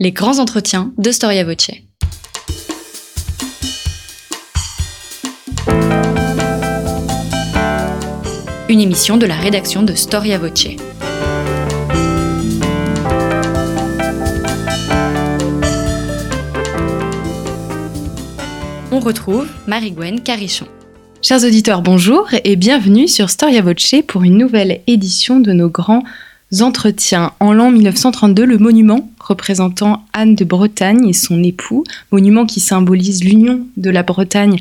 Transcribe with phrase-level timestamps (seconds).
[0.00, 1.70] Les grands entretiens de Storia Voce.
[8.68, 10.66] Une émission de la rédaction de Storia Voce.
[18.90, 20.66] On retrouve Marie-Gwen Carichon.
[21.22, 26.02] Chers auditeurs, bonjour et bienvenue sur Storia Voce pour une nouvelle édition de nos grands
[26.60, 27.30] entretiens.
[27.38, 33.24] En l'an 1932, le monument représentant Anne de Bretagne et son époux, monument qui symbolise
[33.24, 34.60] l'union de la Bretagne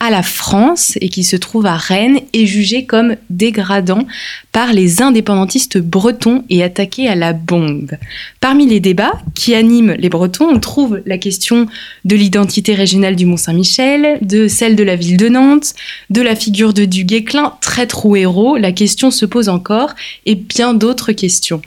[0.00, 4.06] à la France et qui se trouve à Rennes, est jugé comme dégradant
[4.52, 7.92] par les indépendantistes bretons et attaqué à la bombe.
[8.40, 11.66] Parmi les débats qui animent les Bretons, on trouve la question
[12.04, 15.74] de l'identité régionale du Mont-Saint-Michel, de celle de la ville de Nantes,
[16.10, 19.94] de la figure de Du Guesclin, traître ou héros, la question se pose encore,
[20.26, 21.62] et bien d'autres questions.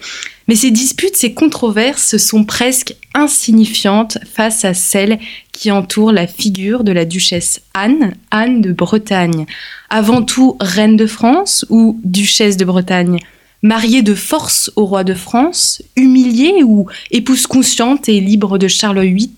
[0.48, 5.20] Mais ces disputes, ces controverses sont presque insignifiantes face à celles
[5.52, 9.46] qui entourent la figure de la duchesse Anne, Anne de Bretagne.
[9.90, 13.20] Avant tout reine de France ou duchesse de Bretagne?
[13.64, 19.02] Mariée de force au roi de France, humiliée ou épouse consciente et libre de Charles
[19.02, 19.36] VIII,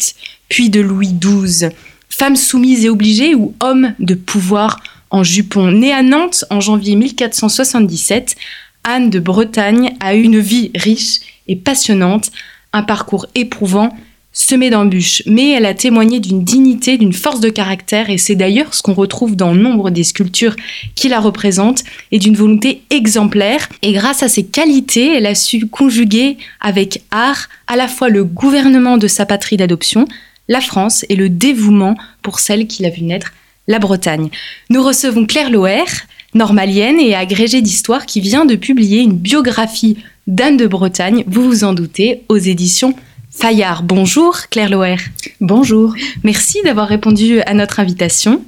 [0.50, 1.70] puis de Louis XII,
[2.10, 5.72] femme soumise et obligée ou homme de pouvoir en jupon?
[5.72, 8.36] Née à Nantes en janvier 1477,
[8.84, 12.32] Anne de Bretagne a eu une vie riche et passionnante,
[12.74, 13.96] un parcours éprouvant,
[14.32, 18.74] semé d'embûches, mais elle a témoigné d'une dignité, d'une force de caractère, et c'est d'ailleurs
[18.74, 20.56] ce qu'on retrouve dans nombre des sculptures
[20.96, 23.68] qui la représentent, et d'une volonté exemplaire.
[23.82, 28.24] Et grâce à ses qualités, elle a su conjuguer avec art à la fois le
[28.24, 30.06] gouvernement de sa patrie d'adoption,
[30.48, 33.34] la France, et le dévouement pour celle qui l'a vu naître,
[33.68, 34.30] la Bretagne.
[34.70, 35.86] Nous recevons Claire Loer,
[36.34, 41.64] normalienne et agrégée d'histoire qui vient de publier une biographie d'Anne de Bretagne, vous vous
[41.64, 42.94] en doutez, aux éditions
[43.32, 43.84] Fayard.
[43.84, 44.98] Bonjour Claire Loer.
[45.40, 45.94] Bonjour.
[46.24, 48.44] Merci d'avoir répondu à notre invitation.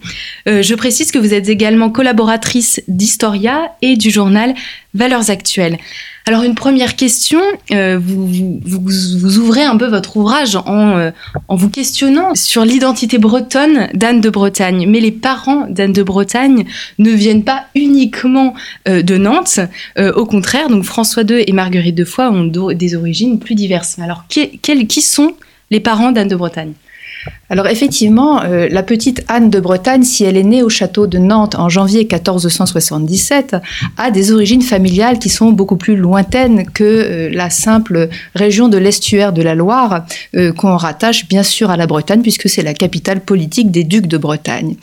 [0.47, 4.53] Euh, je précise que vous êtes également collaboratrice d'Historia et du journal
[4.93, 5.77] Valeurs Actuelles.
[6.27, 11.11] Alors une première question, euh, vous, ouvrez un peu votre ouvrage en, euh,
[11.47, 14.85] en vous questionnant sur l'identité bretonne d'Anne de Bretagne.
[14.87, 16.65] Mais les parents d'Anne de Bretagne
[16.99, 18.53] ne viennent pas uniquement
[18.87, 19.59] euh, de Nantes,
[19.97, 23.97] au contraire, donc François II et Marguerite de Foix ont des origines plus diverses.
[23.99, 25.35] Alors qui, qui sont
[25.69, 26.73] les parents d'Anne de Bretagne?
[27.51, 31.17] Alors effectivement, euh, la petite Anne de Bretagne, si elle est née au château de
[31.17, 33.57] Nantes en janvier 1477,
[33.97, 38.77] a des origines familiales qui sont beaucoup plus lointaines que euh, la simple région de
[38.77, 42.73] l'estuaire de la Loire, euh, qu'on rattache bien sûr à la Bretagne, puisque c'est la
[42.73, 44.75] capitale politique des ducs de Bretagne.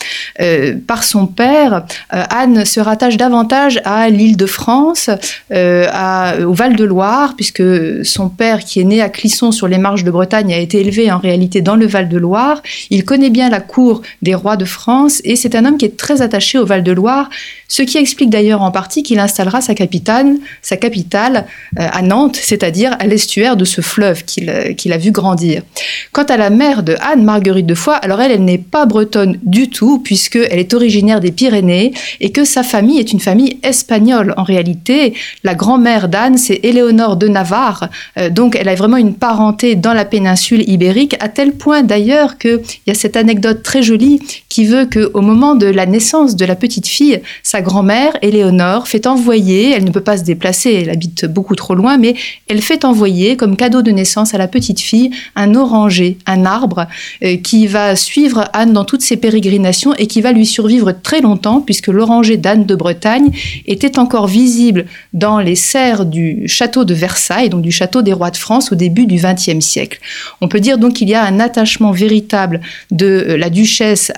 [0.87, 5.09] par son père, Anne se rattache davantage à l'île de France,
[5.51, 7.63] au Val-de-Loire, puisque
[8.05, 11.11] son père, qui est né à Clisson sur les marges de Bretagne, a été élevé
[11.11, 12.58] en réalité dans le Val-de-Loire
[12.91, 15.97] il connaît bien la cour des rois de France et c'est un homme qui est
[15.97, 17.29] très attaché au Val-de-Loire,
[17.69, 21.47] ce qui explique d'ailleurs en partie qu'il installera sa capitale, sa capitale
[21.79, 25.63] euh, à Nantes, c'est-à-dire à, l'estuaire de ce fleuve euh, qu'il a vu grandir.
[26.13, 29.39] Quant à la mère de Anne, Marguerite de Foix, alors elle, elle n'est pas bretonne
[29.43, 34.35] du tout puisqu'elle est originaire des Pyrénées et que sa famille est une famille espagnole.
[34.37, 35.15] En réalité,
[35.45, 39.93] la grand-mère d'Anne, c'est Éléonore de Navarre, euh, donc elle a vraiment une parenté dans
[39.93, 44.65] la péninsule ibérique, à tel point d'ailleurs qu'il y a cette anecdote très jolie qui
[44.65, 49.73] veut qu'au moment de la naissance de la petite fille, sa grand-mère, Éléonore, fait envoyer,
[49.73, 52.15] elle ne peut pas se déplacer, elle habite beaucoup trop loin, mais
[52.49, 56.87] elle fait envoyer comme cadeau de naissance à la petite fille un oranger, un arbre,
[57.23, 61.21] euh, qui va suivre Anne dans toutes ses pérégrinations et qui va lui survivre très
[61.21, 63.31] longtemps, puisque l'oranger d'Anne de Bretagne
[63.67, 68.31] était encore visible dans les serres du château de Versailles, donc du château des rois
[68.31, 70.01] de France au début du XXe siècle.
[70.41, 72.38] On peut dire donc qu'il y a un attachement véritable
[72.91, 74.13] de euh, la duchesse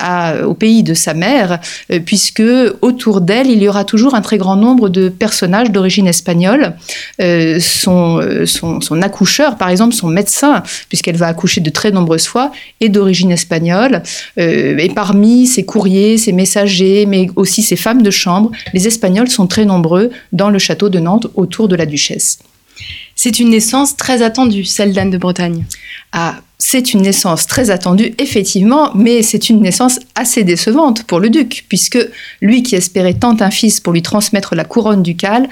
[0.44, 1.60] au pays de sa mère,
[1.92, 2.42] euh, puisque
[2.82, 6.74] autour d'elle, il y aura toujours un très grand nombre de personnages d'origine espagnole.
[7.20, 12.52] Euh, son, son, accoucheur, par exemple, son médecin, puisqu'elle va accoucher de très nombreuses fois,
[12.80, 14.02] est d'origine espagnole.
[14.36, 19.46] et parmi ses courriers, ses messagers, mais aussi ses femmes de chambre, les Espagnols sont
[19.46, 22.38] très nombreux dans le château de Nantes autour de la duchesse.
[23.14, 25.64] C'est une naissance très attendue, celle d'Anne de Bretagne.
[26.12, 31.30] Ah, c'est une naissance très attendue, effectivement, mais c'est une naissance assez décevante pour le
[31.30, 31.98] duc, puisque
[32.42, 35.48] lui qui espérait tant un fils pour lui transmettre la couronne ducale,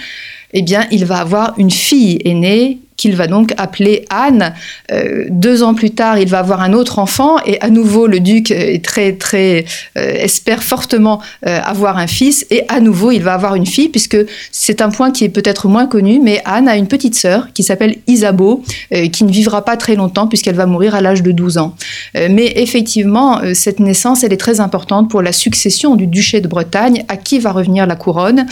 [0.53, 4.53] eh bien, il va avoir une fille aînée qu'il va donc appeler Anne.
[4.91, 8.21] Euh, deux ans plus tard, il va avoir un autre enfant et à nouveau le
[8.21, 9.65] duc est très très
[9.97, 13.89] euh, espère fortement euh, avoir un fils et à nouveau il va avoir une fille
[13.89, 14.19] puisque
[14.51, 17.63] c'est un point qui est peut-être moins connu, mais Anne a une petite sœur qui
[17.63, 18.65] s'appelle Isabeau
[19.13, 21.77] qui ne vivra pas très longtemps puisqu'elle va mourir à l'âge de 12 ans.
[22.15, 27.05] mais effectivement, cette naissance elle est très importante pour la succession du duché de Bretagne
[27.07, 28.47] à qui va revenir la couronne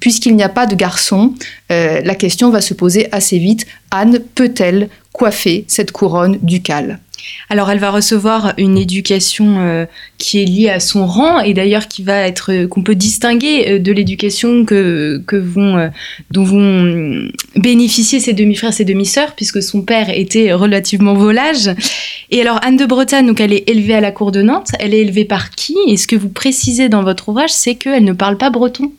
[0.00, 1.34] puisqu'il n'y a pas de garçon.
[1.68, 7.00] la question va se poser assez vite Anne peut-elle coiffer cette couronne ducale
[7.48, 9.86] alors elle va recevoir une éducation euh,
[10.18, 13.68] qui est liée à son rang et d'ailleurs qui va être euh, qu'on peut distinguer
[13.68, 15.90] euh, de l'éducation que, vont
[16.30, 21.70] dont vont bénéficier ses demi-frères ses demi-sœurs puisque son père était relativement volage.
[22.30, 24.94] Et alors Anne de Bretagne donc elle est élevée à la cour de Nantes, elle
[24.94, 25.76] est élevée par qui?
[25.88, 28.92] Et ce que vous précisez dans votre ouvrage c'est qu'elle ne parle pas breton.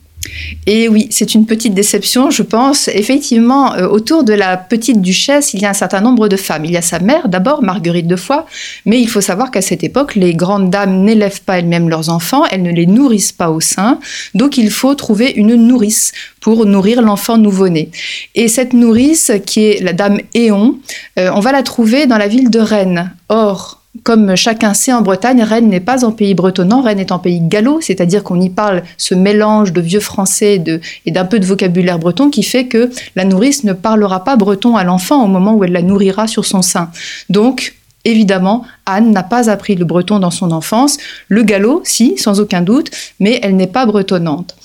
[0.66, 2.88] Et oui, c'est une petite déception, je pense.
[2.88, 6.64] Effectivement, euh, autour de la petite duchesse, il y a un certain nombre de femmes.
[6.64, 8.46] Il y a sa mère, d'abord, Marguerite de Foix,
[8.84, 12.44] mais il faut savoir qu'à cette époque, les grandes dames n'élèvent pas elles-mêmes leurs enfants,
[12.50, 13.98] elles ne les nourrissent pas au sein,
[14.34, 17.90] donc il faut trouver une nourrice pour nourrir l'enfant nouveau-né.
[18.34, 20.78] Et cette nourrice, qui est la dame Éon,
[21.18, 23.12] euh, on va la trouver dans la ville de Rennes.
[23.28, 27.18] Or, comme chacun sait en Bretagne, Rennes n'est pas en pays bretonnant, Rennes est en
[27.18, 30.62] pays gallo, c'est-à-dire qu'on y parle ce mélange de vieux français
[31.06, 34.76] et d'un peu de vocabulaire breton qui fait que la nourrice ne parlera pas breton
[34.76, 36.90] à l'enfant au moment où elle la nourrira sur son sein.
[37.28, 37.74] Donc,
[38.04, 40.98] Évidemment, Anne n'a pas appris le breton dans son enfance.
[41.28, 44.56] Le gallo, si, sans aucun doute, mais elle n'est pas bretonnante.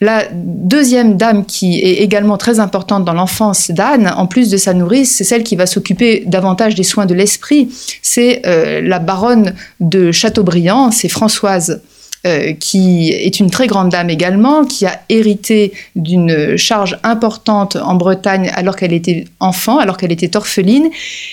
[0.00, 4.72] La deuxième dame qui est également très importante dans l'enfance d'Anne, en plus de sa
[4.72, 7.68] nourrice, c'est celle qui va s'occuper davantage des soins de l'esprit.
[8.02, 11.82] C'est euh, la baronne de Chateaubriand, c'est Françoise
[12.26, 17.94] euh, qui est une très grande dame également, qui a hérité d'une charge importante en
[17.94, 20.88] Bretagne alors qu'elle était enfant, alors qu'elle était orpheline,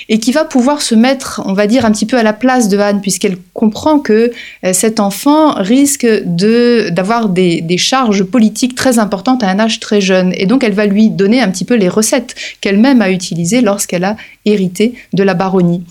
[0.09, 2.69] et qui va pouvoir se mettre, on va dire, un petit peu à la place
[2.69, 4.31] de Anne, puisqu'elle comprend que
[4.63, 9.79] euh, cet enfant risque de, d'avoir des, des charges politiques très importantes à un âge
[9.79, 10.33] très jeune.
[10.37, 14.03] Et donc elle va lui donner un petit peu les recettes qu'elle-même a utilisées lorsqu'elle
[14.03, 14.15] a
[14.45, 15.83] hérité de la baronnie.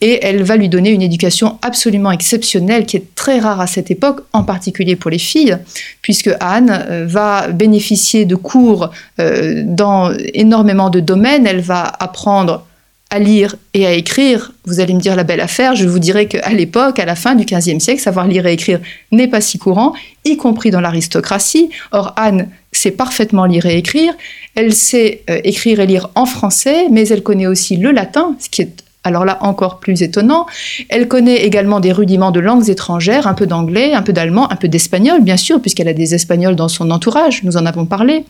[0.00, 3.90] Et elle va lui donner une éducation absolument exceptionnelle, qui est très rare à cette
[3.90, 5.58] époque, en particulier pour les filles,
[6.02, 11.46] puisque Anne euh, va bénéficier de cours euh, dans énormément de domaines.
[11.46, 12.64] Elle va apprendre
[13.12, 16.26] à lire et à écrire, vous allez me dire la belle affaire, je vous dirais
[16.26, 18.80] qu'à l'époque, à la fin du XVe siècle, savoir lire et écrire
[19.10, 19.92] n'est pas si courant,
[20.24, 21.68] y compris dans l'aristocratie.
[21.90, 24.14] Or, Anne sait parfaitement lire et écrire,
[24.54, 28.48] elle sait euh, écrire et lire en français, mais elle connaît aussi le latin, ce
[28.48, 30.46] qui est alors là encore plus étonnant.
[30.88, 34.56] Elle connaît également des rudiments de langues étrangères, un peu d'anglais, un peu d'allemand, un
[34.56, 38.24] peu d'espagnol, bien sûr, puisqu'elle a des espagnols dans son entourage, nous en avons parlé.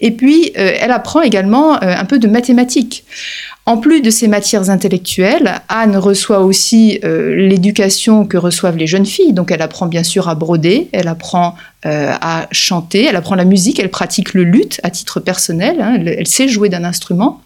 [0.00, 3.04] Et puis, euh, elle apprend également euh, un peu de mathématiques.
[3.64, 9.06] En plus de ces matières intellectuelles, Anne reçoit aussi euh, l'éducation que reçoivent les jeunes
[9.06, 9.32] filles.
[9.32, 11.54] Donc elle apprend bien sûr à broder, elle apprend
[11.84, 15.98] à chanter, elle apprend la musique, elle pratique le luth à titre personnel, hein.
[16.06, 17.40] elle, sait jouer d'un instrument.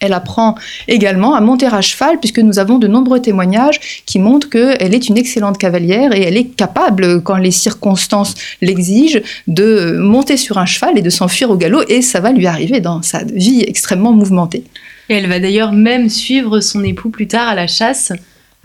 [0.00, 0.54] Elle apprend
[0.88, 5.08] également à monter à cheval, puisque nous avons de nombreux témoignages qui montrent qu'elle est
[5.08, 10.66] une excellente cavalière et elle est capable, quand les circonstances l'exigent, de monter sur un
[10.66, 14.12] cheval et de s'enfuir au galop, et ça va lui arriver dans sa vie extrêmement
[14.12, 14.64] mouvementée.
[15.08, 18.12] Et elle va d'ailleurs même suivre son époux plus tard à la chasse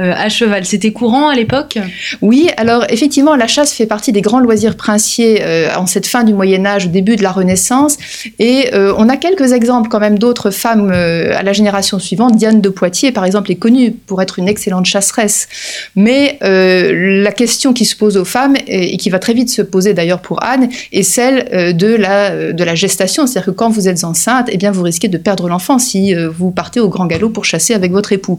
[0.01, 0.65] à cheval.
[0.65, 1.77] C'était courant à l'époque?
[2.21, 6.23] Oui, alors effectivement, la chasse fait partie des grands loisirs princiers euh, en cette fin
[6.23, 7.97] du Moyen Âge, au début de la Renaissance.
[8.39, 12.35] Et euh, on a quelques exemples quand même d'autres femmes à la génération suivante.
[12.35, 15.47] Diane de Poitiers, par exemple, est connue pour être une excellente chasseresse.
[15.95, 19.93] Mais la question qui se pose aux femmes, et, qui va très vite se poser
[19.93, 23.27] d'ailleurs pour Anne, est celle de, la, de la gestation.
[23.27, 26.51] C'est-à-dire que quand vous êtes enceinte, eh bien, vous risquez de perdre l'enfant si vous
[26.51, 28.37] partez au grand galop pour chasser avec votre époux.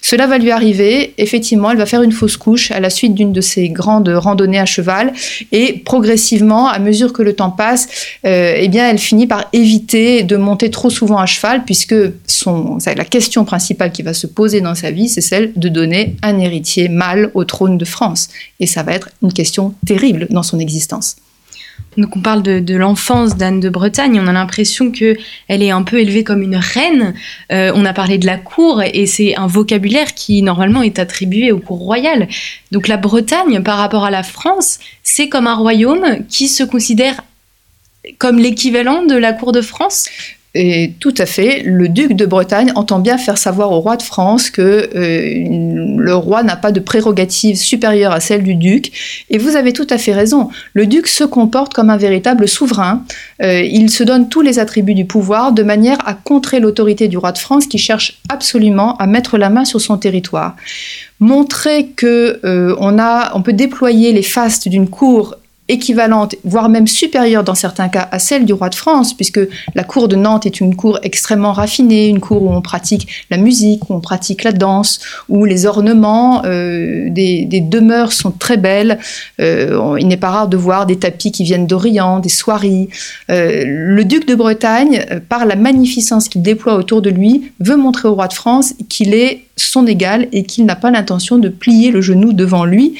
[0.00, 3.32] Cela va lui arriver effectivement, elle va faire une fausse couche à la suite d'une
[3.32, 5.12] de ses grandes randonnées à cheval.
[5.52, 7.88] Et progressivement, à mesure que le temps passe,
[8.26, 13.04] euh, eh bien, elle finit par éviter de monter trop souvent à cheval, puisque la
[13.04, 16.88] question principale qui va se poser dans sa vie, c'est celle de donner un héritier
[16.88, 18.28] mâle au trône de France.
[18.60, 21.16] Et ça va être une question terrible dans son existence.
[21.96, 25.16] Donc on parle de, l'enfance d'Anne de Bretagne, on a l'impression que
[25.48, 27.14] elle est un peu élevée comme une reine.
[27.52, 31.52] Euh, on a parlé de la cour et c'est un vocabulaire qui normalement est attribué
[31.52, 32.28] aux cours royales.
[32.70, 37.22] Donc la Bretagne par rapport à la France, c'est comme un royaume qui se considère
[38.18, 40.08] comme l'équivalent de la cour de France?
[40.54, 44.02] Et tout à fait, le duc de Bretagne entend bien faire savoir au roi de
[44.02, 44.60] France que
[44.94, 48.92] euh, le roi n'a pas de prérogative supérieure à celle du duc.
[49.30, 50.50] Et vous avez tout à fait raison.
[50.74, 53.02] Le duc se comporte comme un véritable souverain.
[53.42, 57.16] Euh, il se donne tous les attributs du pouvoir de manière à contrer l'autorité du
[57.16, 60.56] roi de France qui cherche absolument à mettre la main sur son territoire.
[61.18, 65.36] Montrer que euh, on, peut déployer les fastes d'une cour
[65.72, 69.40] équivalente, voire même supérieure dans certains cas à celle du roi de France, puisque
[69.74, 73.38] la cour de Nantes est une cour extrêmement raffinée, une cour où on pratique la
[73.38, 78.98] musique, où on pratique la danse, où les ornements euh, des, demeures sont très belles.
[79.40, 82.88] Euh, il n'est pas rare de voir des tapis qui viennent d'Orient, des soieries.
[83.30, 88.08] Euh, le duc de Bretagne, par la magnificence qu'il déploie autour de lui, veut montrer
[88.08, 91.90] au roi de France qu'il est son égal et qu'il n'a pas l'intention de plier
[91.90, 92.94] le genou devant lui,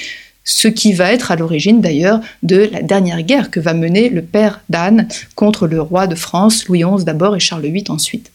[0.45, 4.23] ce qui va être à l'origine d'ailleurs de la dernière guerre que va mener le
[4.23, 8.31] père d'Anne contre le roi de France, Louis XI d'abord et Charles VIII ensuite.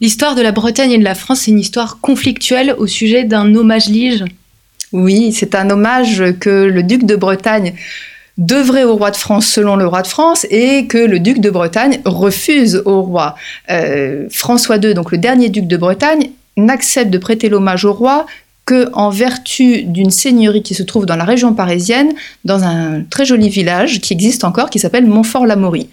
[0.00, 3.54] L'histoire de la Bretagne et de la France, c'est une histoire conflictuelle au sujet d'un
[3.54, 4.24] hommage lige.
[4.92, 7.74] Oui, c'est un hommage que le duc de Bretagne
[8.38, 11.48] devrait au roi de France selon le roi de France et que le duc de
[11.48, 13.34] Bretagne refuse au roi.
[13.70, 18.26] Euh, François II, donc le dernier duc de Bretagne, n'accepte de prêter l'hommage au roi
[18.66, 22.12] que en vertu d'une seigneurie qui se trouve dans la région parisienne,
[22.44, 25.88] dans un très joli village qui existe encore, qui s'appelle Montfort-l'Amaury.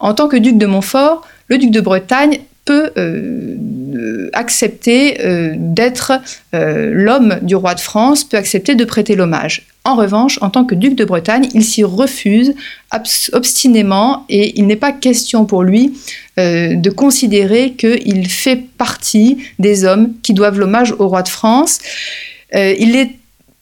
[0.00, 6.12] En tant que duc de Montfort, le duc de Bretagne peut euh, accepter euh, d'être
[6.54, 9.62] euh, l'homme du roi de France, peut accepter de prêter l'hommage.
[9.86, 12.54] En revanche, en tant que duc de Bretagne, il s'y refuse
[13.32, 15.96] obstinément et il n'est pas question pour lui
[16.36, 21.78] de considérer qu'il fait partie des hommes qui doivent l'hommage au roi de France.
[22.52, 23.10] est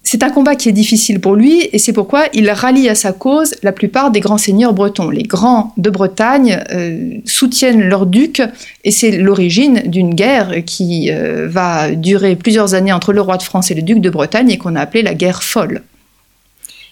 [0.06, 3.12] c'est un combat qui est difficile pour lui et c'est pourquoi il rallie à sa
[3.12, 5.08] cause la plupart des grands seigneurs bretons.
[5.08, 8.42] Les grands de Bretagne euh, soutiennent leur duc
[8.84, 13.42] et c'est l'origine d'une guerre qui euh, va durer plusieurs années entre le roi de
[13.42, 15.80] France et le duc de Bretagne et qu'on a appelée la guerre folle.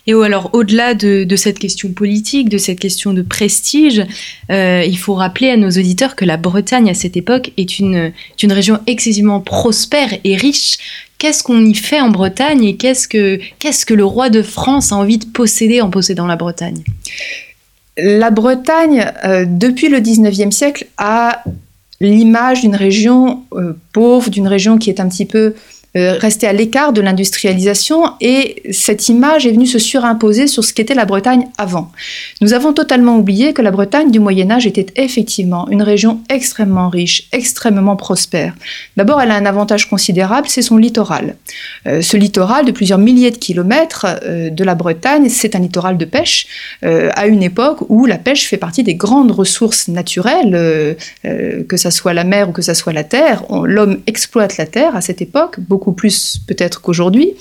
[0.06, 4.04] Et alors, au-delà de, cette question politique, de cette question de prestige,
[4.50, 8.12] euh, il faut rappeler à nos auditeurs que la Bretagne, à cette époque, est une,
[8.42, 10.76] région excessivement prospère et riche.
[11.18, 14.90] Qu'est-ce qu'on y fait en Bretagne et qu'est-ce que, qu'est-ce que le roi de France
[14.90, 16.82] a envie de posséder en possédant la Bretagne?
[17.97, 21.44] La Bretagne, euh, depuis le 19e siècle, a
[22.00, 25.54] l'image d'une région euh, pauvre, d'une région qui est un petit peu
[25.95, 30.73] euh, rester à l'écart de l'industrialisation et cette image est venue se surimposer sur ce
[30.73, 31.93] qu'était la Bretagne avant.
[32.41, 36.89] Nous avons totalement oublié que la Bretagne du Moyen Âge était effectivement une région extrêmement
[36.89, 38.55] riche, extrêmement prospère.
[38.97, 41.37] D'abord, elle a un avantage considérable, c'est son littoral.
[41.87, 45.99] Euh, ce littoral de plusieurs milliers de kilomètres euh, de la Bretagne, c'est un littoral
[45.99, 46.47] de pêche
[46.83, 52.13] à une époque où la pêche fait partie des grandes ressources naturelles, que ce soit
[52.13, 53.45] la mer ou que ce soit la terre.
[53.65, 57.33] L'homme exploite la terre à cette époque, beaucoup plus peut-être qu'aujourd'hui.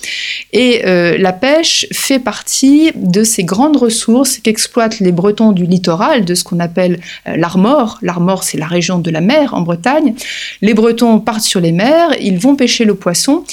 [0.53, 6.25] Et euh, la pêche fait partie de ces grandes ressources qu'exploitent les Bretons du littoral,
[6.25, 7.99] de ce qu'on appelle euh, l'Armor.
[8.01, 10.15] L'Armor, c'est la région de la mer en Bretagne.
[10.61, 13.43] Les Bretons partent sur les mers, ils vont pêcher le poisson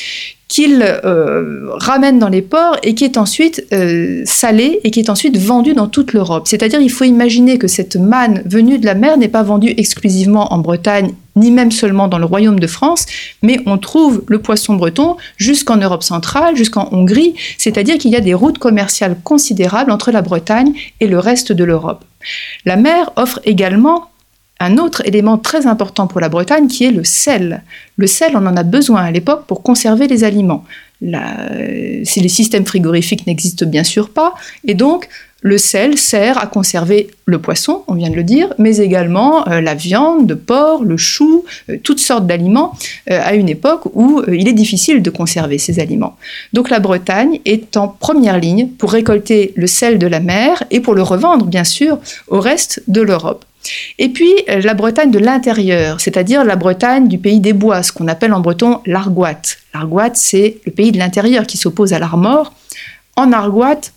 [0.48, 3.66] qu'ils euh, ramènent dans les ports et qui est ensuite
[4.24, 6.48] salé et qui est ensuite vendu dans toute l'Europe.
[6.48, 10.52] C'est-à-dire il faut imaginer que cette manne venue de la mer n'est pas vendue exclusivement
[10.52, 13.06] en Bretagne ni même seulement dans le royaume de France,
[13.42, 18.20] mais on trouve le poisson breton jusqu'en Europe centrale, jusqu'en Hongrie, c'est-à-dire qu'il y a
[18.20, 22.04] des routes commerciales considérables entre la Bretagne et le reste de l'Europe.
[22.64, 24.10] La mer offre également
[24.60, 27.62] un autre élément très important pour la Bretagne qui est le sel.
[27.96, 30.64] Le sel, on en a besoin à l'époque pour conserver les aliments.
[31.00, 34.34] si les systèmes frigorifiques n'existent bien sûr pas,
[34.64, 35.08] et donc
[35.40, 39.60] le sel sert à conserver le poisson, on vient de le dire, mais également euh,
[39.60, 42.74] la viande, le porc, le chou, euh, toutes sortes d'aliments
[43.10, 46.16] euh, à une époque où il est difficile de conserver ces aliments.
[46.52, 50.80] Donc la Bretagne est en première ligne pour récolter le sel de la mer et
[50.80, 53.44] pour le revendre, bien sûr, au reste de l'Europe.
[53.98, 58.08] Et puis la Bretagne de l'intérieur, c'est-à-dire la Bretagne du pays des bois, ce qu'on
[58.08, 59.58] appelle en breton l'Argoate.
[59.74, 62.52] L'Argoate, c'est le pays de l'intérieur qui s'oppose à l'Armor.
[63.16, 63.92] En Argoate,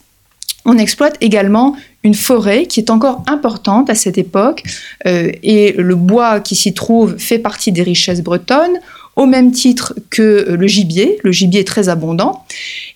[0.66, 4.64] on exploite également une forêt qui est encore importante à cette époque
[5.06, 8.80] euh, et le bois qui s'y trouve fait partie des richesses bretonnes
[9.16, 11.20] au même titre que le gibier.
[11.24, 12.46] Le gibier est très abondant.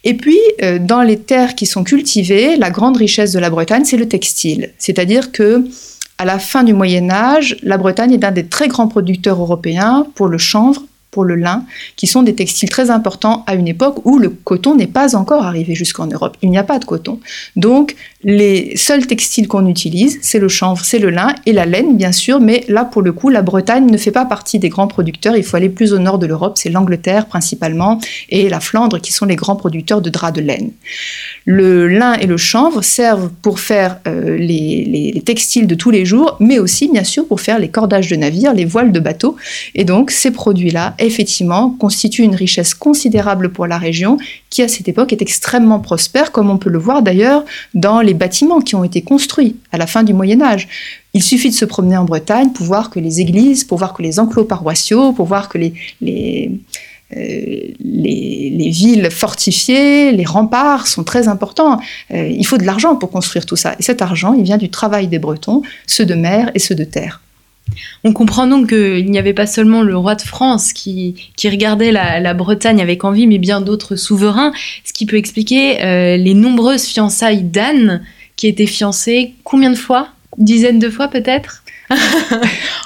[0.04, 3.84] Et puis, euh, dans les terres qui sont cultivées, la grande richesse de la Bretagne,
[3.86, 4.72] c'est le textile.
[4.78, 5.66] C'est-à-dire que
[6.18, 10.08] à la fin du Moyen Âge, la Bretagne est l'un des très grands producteurs européens
[10.16, 10.82] pour le chanvre,
[11.16, 11.64] pour le lin,
[11.96, 15.46] qui sont des textiles très importants à une époque où le coton n'est pas encore
[15.46, 16.36] arrivé jusqu'en Europe.
[16.42, 17.22] Il n'y a pas de coton.
[17.56, 17.96] Donc,
[18.26, 22.12] les seuls textiles qu'on utilise, c'est le chanvre, c'est le lin et la laine, bien
[22.12, 25.38] sûr, mais là, pour le coup, la Bretagne ne fait pas partie des grands producteurs.
[25.38, 29.14] Il faut aller plus au nord de l'Europe, c'est l'Angleterre principalement et la Flandre qui
[29.14, 30.72] sont les grands producteurs de draps de laine.
[31.46, 36.04] Le lin et le chanvre servent pour faire euh, les, les textiles de tous les
[36.04, 39.38] jours, mais aussi, bien sûr, pour faire les cordages de navires, les voiles de bateaux.
[39.76, 44.18] Et donc, ces produits-là, effectivement, constituent une richesse considérable pour la région
[44.50, 47.44] qui, à cette époque, est extrêmement prospère, comme on peut le voir d'ailleurs
[47.74, 50.68] dans les bâtiments qui ont été construits à la fin du Moyen Âge.
[51.14, 54.02] Il suffit de se promener en Bretagne pour voir que les églises, pour voir que
[54.02, 56.52] les enclos paroissiaux, pour voir que les, les,
[57.16, 61.80] euh, les, villes fortifiées, les remparts sont très importants.
[62.12, 63.76] Euh, il faut de l'argent pour construire tout ça.
[63.80, 66.84] Et cet argent, il vient du travail des Bretons, ceux de mer et ceux de
[66.84, 67.22] terre.
[68.04, 72.34] On comprend donc qu'il n'y avait pas seulement le roi de France qui, regardait la,
[72.34, 74.52] Bretagne avec envie, mais bien d'autres souverains,
[74.84, 78.04] ce qui peut expliquer euh, les nombreuses fiançailles d'Anne,
[78.36, 80.10] qui était fiancée combien de fois?
[80.38, 81.64] Une dizaine de fois peut-être?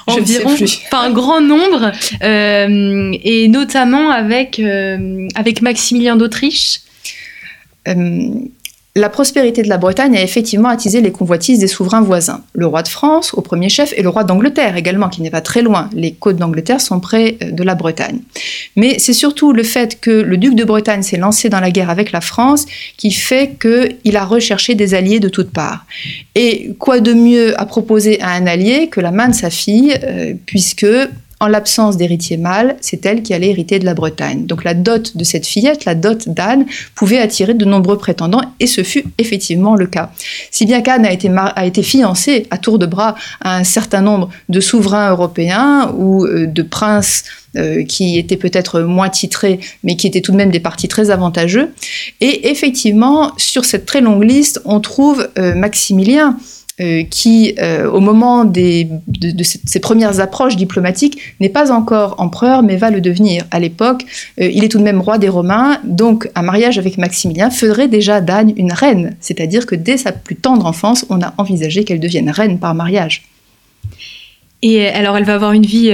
[0.06, 0.54] Environ,
[0.90, 6.80] pas un grand nombre, euh, et notamment avec, euh, avec Maximilien d'Autriche.
[8.96, 12.42] La prospérité de la Bretagne a effectivement attisé les convoitises des souverains voisins.
[12.54, 15.40] Le roi de France, au premier chef, et le roi d'Angleterre également, qui n'est pas
[15.40, 15.88] très loin.
[15.92, 18.18] Les côtes d'Angleterre sont près euh, de la Bretagne.
[18.74, 21.88] Mais c'est surtout le fait que le duc de Bretagne s'est lancé dans la guerre
[21.88, 22.66] avec la France
[22.96, 25.86] qui fait qu'il a recherché des alliés de toutes parts.
[26.34, 29.94] Et quoi de mieux à proposer à un allié que la main de sa fille,
[30.02, 30.86] euh, puisque
[31.40, 34.44] en l'absence d'héritier mâle, c'est elle qui allait hériter de la Bretagne.
[34.46, 38.66] Donc la dot de cette fillette, la dot d'Anne, pouvait attirer de nombreux prétendants, et
[38.66, 40.12] ce fut effectivement le cas.
[40.50, 44.60] Si bien qu'Anne a été, fiancée à tour de bras à un certain nombre de
[44.60, 47.24] souverains européens ou euh, de princes
[47.56, 51.10] euh, qui étaient peut-être moins titrés, mais qui étaient tout de même des partis très
[51.10, 51.72] avantageux.
[52.20, 56.36] Et effectivement, sur cette très longue liste, on trouve euh, Maximilien,
[56.80, 58.86] euh, qui, euh, au moment de,
[59.42, 63.44] ses premières approches diplomatiques, n'est pas encore empereur, mais va le devenir.
[63.50, 64.06] À l'époque,
[64.40, 67.88] euh, il est tout de même roi des Romains, donc un mariage avec Maximilien ferait
[67.88, 72.00] déjà d'Anne une reine, c'est-à-dire que dès sa plus tendre enfance, on a envisagé qu'elle
[72.00, 73.24] devienne reine par mariage.
[74.62, 75.90] Et alors, elle va avoir une vie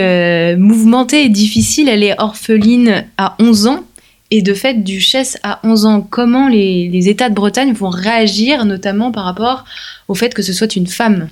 [0.56, 1.88] mouvementée et difficile.
[1.88, 3.85] Elle est orpheline à 11 ans.
[4.30, 9.12] Et de fait, duchesse à 11 ans, comment les, États de Bretagne vont réagir, notamment
[9.12, 9.64] par rapport
[10.08, 11.28] au fait que ce soit une femme?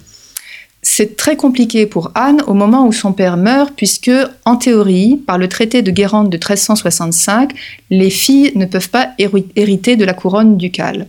[0.83, 4.13] C'est très compliqué pour Anne au moment où son père meurt, puisque,
[4.45, 7.53] en théorie, par le traité de Guérande de 1365,
[7.91, 11.07] les filles ne peuvent pas hériter de la couronne ducale.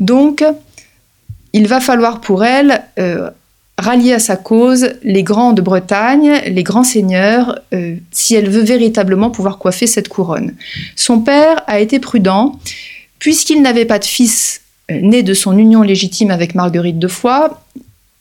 [0.00, 0.42] Donc,
[1.52, 3.30] il va falloir pour elle euh,
[3.82, 8.62] rallier à sa cause les grands de Bretagne, les grands seigneurs, euh, si elle veut
[8.62, 10.54] véritablement pouvoir coiffer cette couronne.
[10.96, 12.58] Son père a été prudent,
[13.18, 17.62] puisqu'il n'avait pas de fils euh, né de son union légitime avec Marguerite de Foix,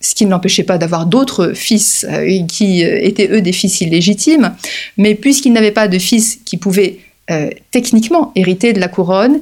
[0.02, 4.54] ce qui ne l'empêchait pas d'avoir d'autres fils euh, qui étaient eux des fils illégitimes,
[4.97, 7.00] mais puisqu'il n'avait pas de fils qui pouvaient
[7.69, 9.39] techniquement hériter de la couronne,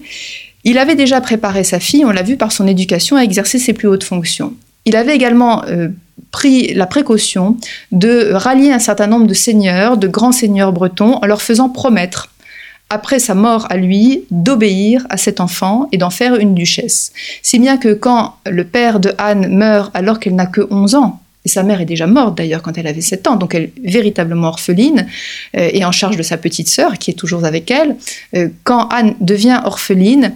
[0.63, 3.73] il avait déjà préparé sa fille, on l'a vu par son éducation, à exercer ses
[3.73, 4.53] plus hautes fonctions.
[4.85, 5.63] Il avait également
[6.31, 7.57] pris la précaution
[7.91, 12.29] de rallier un certain nombre de seigneurs, de grands seigneurs bretons, en leur faisant promettre,
[12.89, 17.11] après sa mort à lui, d'obéir à cet enfant et d'en faire une duchesse.
[17.43, 21.21] Si bien que quand le père de Anne meurt alors qu'elle n'a que 11 ans,
[21.45, 23.73] et sa mère est déjà morte d'ailleurs quand elle avait 7 ans, donc elle est
[23.81, 25.07] véritablement orpheline
[25.55, 27.95] euh, et en charge de sa petite sœur qui est toujours avec elle.
[28.35, 30.33] Euh, quand Anne devient orpheline,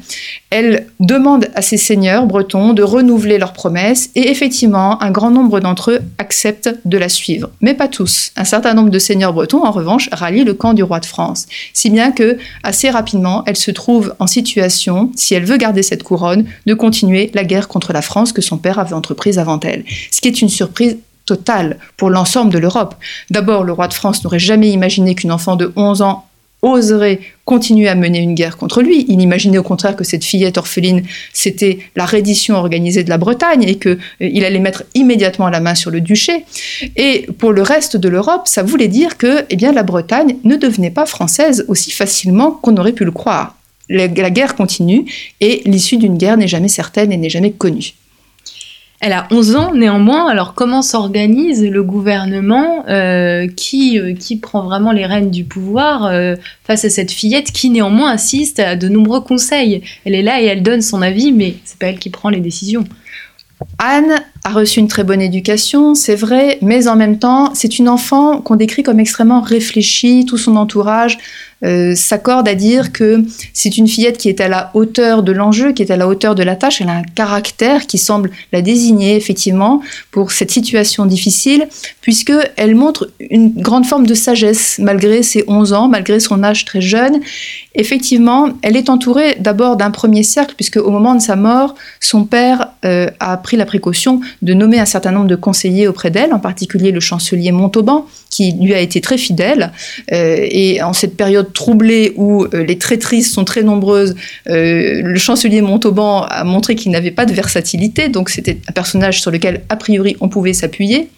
[0.49, 5.59] elle demande à ses seigneurs bretons de renouveler leurs promesses et effectivement, un grand nombre
[5.59, 7.49] d'entre eux acceptent de la suivre.
[7.59, 8.31] Mais pas tous.
[8.37, 11.47] Un certain nombre de seigneurs bretons, en revanche, rallient le camp du roi de France.
[11.73, 16.03] Si bien que, assez rapidement, elle se trouve en situation, si elle veut garder cette
[16.03, 19.83] couronne, de continuer la guerre contre la France que son père avait entreprise avant elle.
[20.11, 22.95] Ce qui est une surprise totale pour l'ensemble de l'Europe.
[23.29, 26.25] D'abord, le roi de France n'aurait jamais imaginé qu'une enfant de 11 ans
[26.63, 29.05] oserait continuer à mener une guerre contre lui.
[29.09, 33.63] Il imaginait au contraire que cette fillette orpheline, c'était la reddition organisée de la Bretagne
[33.63, 36.45] et qu'il euh, allait mettre immédiatement la main sur le duché.
[36.95, 40.55] Et pour le reste de l'Europe, ça voulait dire que eh bien, la Bretagne ne
[40.55, 43.57] devenait pas française aussi facilement qu'on aurait pu le croire.
[43.89, 45.05] la guerre continue
[45.41, 47.93] et l'issue d'une guerre n'est jamais certaine et n'est jamais connue.
[49.05, 54.63] Elle a 11 ans néanmoins, alors comment s'organise le gouvernement euh, qui, euh, qui prend
[54.63, 58.87] vraiment les rênes du pouvoir euh, face à cette fillette qui néanmoins assiste à de
[58.87, 59.83] nombreux conseils?
[60.05, 62.39] Elle est là et elle donne son avis, mais c'est pas elle qui prend les
[62.39, 62.85] décisions.
[63.77, 67.87] Anne a reçu une très bonne éducation, c'est vrai, mais en même temps, c'est une
[67.87, 71.17] enfant qu'on décrit comme extrêmement réfléchie, tout son entourage
[71.63, 75.71] euh, s'accorde à dire que c'est une fillette qui est à la hauteur de l'enjeu,
[75.71, 78.61] qui est à la hauteur de la tâche, elle a un caractère qui semble la
[78.61, 81.69] désigner effectivement pour cette situation difficile,
[82.01, 86.81] puisqu'elle montre une grande forme de sagesse malgré ses 11 ans, malgré son âge très
[86.81, 87.21] jeune.
[87.75, 92.25] Effectivement, elle est entourée d'abord d'un premier cercle, puisque au moment de sa mort, son
[92.25, 96.33] père euh, a pris la précaution de nommer un certain nombre de conseillers auprès d'elle,
[96.33, 99.71] en particulier le chancelier Montauban, qui lui a été très fidèle.
[100.11, 104.15] Euh, et en cette période troublée où euh, les traîtrises sont très nombreuses,
[104.49, 109.21] euh, le chancelier Montauban a montré qu'il n'avait pas de versatilité, donc c'était un personnage
[109.21, 111.09] sur lequel, a priori, on pouvait s'appuyer.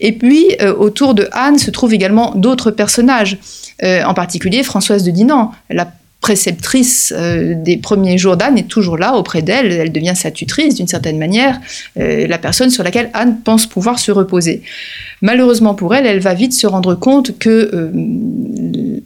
[0.00, 0.46] Et puis,
[0.78, 3.38] autour de Anne se trouvent également d'autres personnages,
[3.82, 5.90] en particulier Françoise de Dinan, la
[6.20, 10.86] préceptrice des premiers jours d'Anne est toujours là auprès d'elle, elle devient sa tutrice d'une
[10.86, 11.58] certaine manière,
[11.96, 14.62] la personne sur laquelle Anne pense pouvoir se reposer.
[15.22, 17.90] Malheureusement pour elle, elle va vite se rendre compte que euh,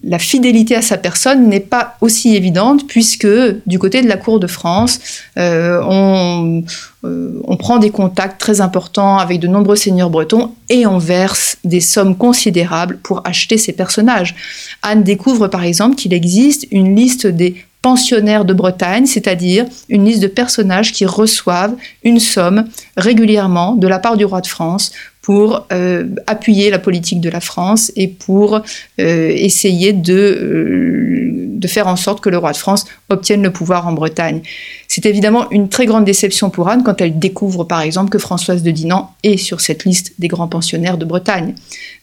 [0.04, 3.26] la fidélité à sa personne n'est pas aussi évidente puisque
[3.66, 5.00] du côté de la cour de France,
[5.38, 6.62] euh, on,
[7.04, 11.58] euh, on, prend des contacts très importants avec de nombreux seigneurs bretons et on verse
[11.64, 14.34] des sommes considérables pour acheter ces personnages.
[14.82, 20.22] Anne découvre par exemple qu'il existe une liste des pensionnaires de Bretagne, c'est-à-dire une liste
[20.22, 22.64] de personnages qui reçoivent une somme
[22.96, 24.90] régulièrement de la part du roi de France
[25.24, 28.60] pour euh, appuyer la politique de la France et pour euh,
[28.98, 33.88] essayer de, euh, de faire en sorte que le roi de France obtienne le pouvoir
[33.88, 34.42] en Bretagne.
[34.86, 38.62] C'est évidemment une très grande déception pour Anne quand elle découvre par exemple que Françoise
[38.62, 41.54] de Dinan est sur cette liste des grands pensionnaires de Bretagne.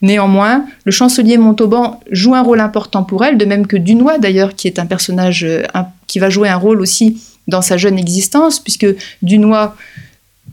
[0.02, 4.56] Néanmoins, le chancelier Montauban joue un rôle important pour elle, de même que Dunois d'ailleurs,
[4.56, 5.46] qui est un personnage
[6.08, 8.88] qui va jouer un rôle aussi dans sa jeune existence, puisque
[9.22, 9.76] Dunois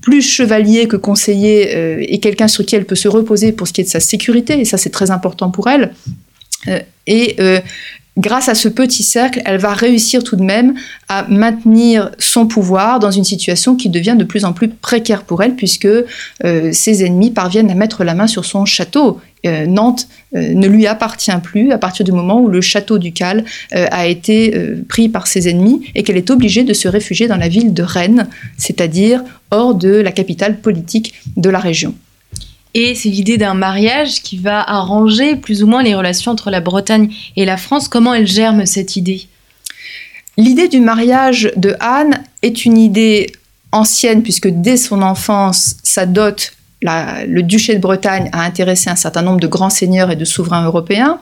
[0.00, 3.72] plus chevalier que conseiller euh, et quelqu'un sur qui elle peut se reposer pour ce
[3.72, 5.92] qui est de sa sécurité, et ça c'est très important pour elle.
[6.68, 7.60] Euh, et euh,
[8.18, 10.74] grâce à ce petit cercle, elle va réussir tout de même
[11.08, 15.42] à maintenir son pouvoir dans une situation qui devient de plus en plus précaire pour
[15.42, 15.88] elle, puisque
[16.72, 19.20] ses ennemis parviennent à mettre la main sur son château.
[19.46, 23.44] Euh, Nantes euh, ne lui appartient plus à partir du moment où le château ducal
[23.74, 24.54] euh, a été
[24.88, 27.82] pris par ses ennemis et qu'elle est obligée de se réfugier dans la ville de
[27.82, 31.94] Rennes, c'est-à-dire hors de la capitale politique de la région.
[32.80, 36.60] Et c'est l'idée d'un mariage qui va arranger plus ou moins les relations entre la
[36.60, 37.88] Bretagne et la France.
[37.88, 39.26] Comment elle germe cette idée?
[40.36, 43.32] L'idée du mariage de Anne est une idée
[43.72, 49.22] ancienne puisque dès son enfance, sa dot le duché de Bretagne a intéressé un certain
[49.22, 51.18] nombre de grands seigneurs et de souverains européens.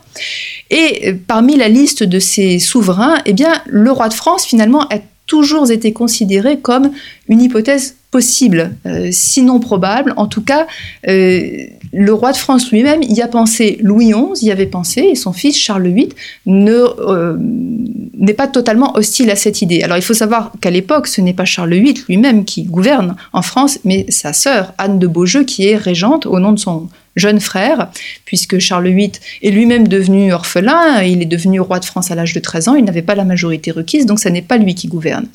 [0.69, 4.83] Et euh, parmi la liste de ces souverains, eh bien, le roi de France, finalement,
[4.91, 6.91] a toujours été considéré comme
[7.29, 10.15] une hypothèse possible, euh, sinon probable.
[10.17, 10.67] En tout cas,
[11.09, 13.79] euh, le roi de France lui-même y a pensé.
[13.83, 16.11] Louis XI y avait pensé, et son fils Charles VIII
[16.47, 19.83] euh, n'est pas totalement hostile à cette idée.
[19.83, 23.43] Alors il faut savoir qu'à l'époque, ce n'est pas Charles VIII lui-même qui gouverne en
[23.43, 27.41] France, mais sa sœur Anne de Beaujeu qui est régente au nom de son jeune
[27.41, 27.91] frère,
[28.25, 32.35] puisque Charles VIII est lui-même devenu orphelin, il est devenu roi de France à l'âge
[32.35, 34.89] de 13 ans, il n'avait pas la majorité requise, donc ce n'est pas lui qui
[34.89, 35.27] gouverne.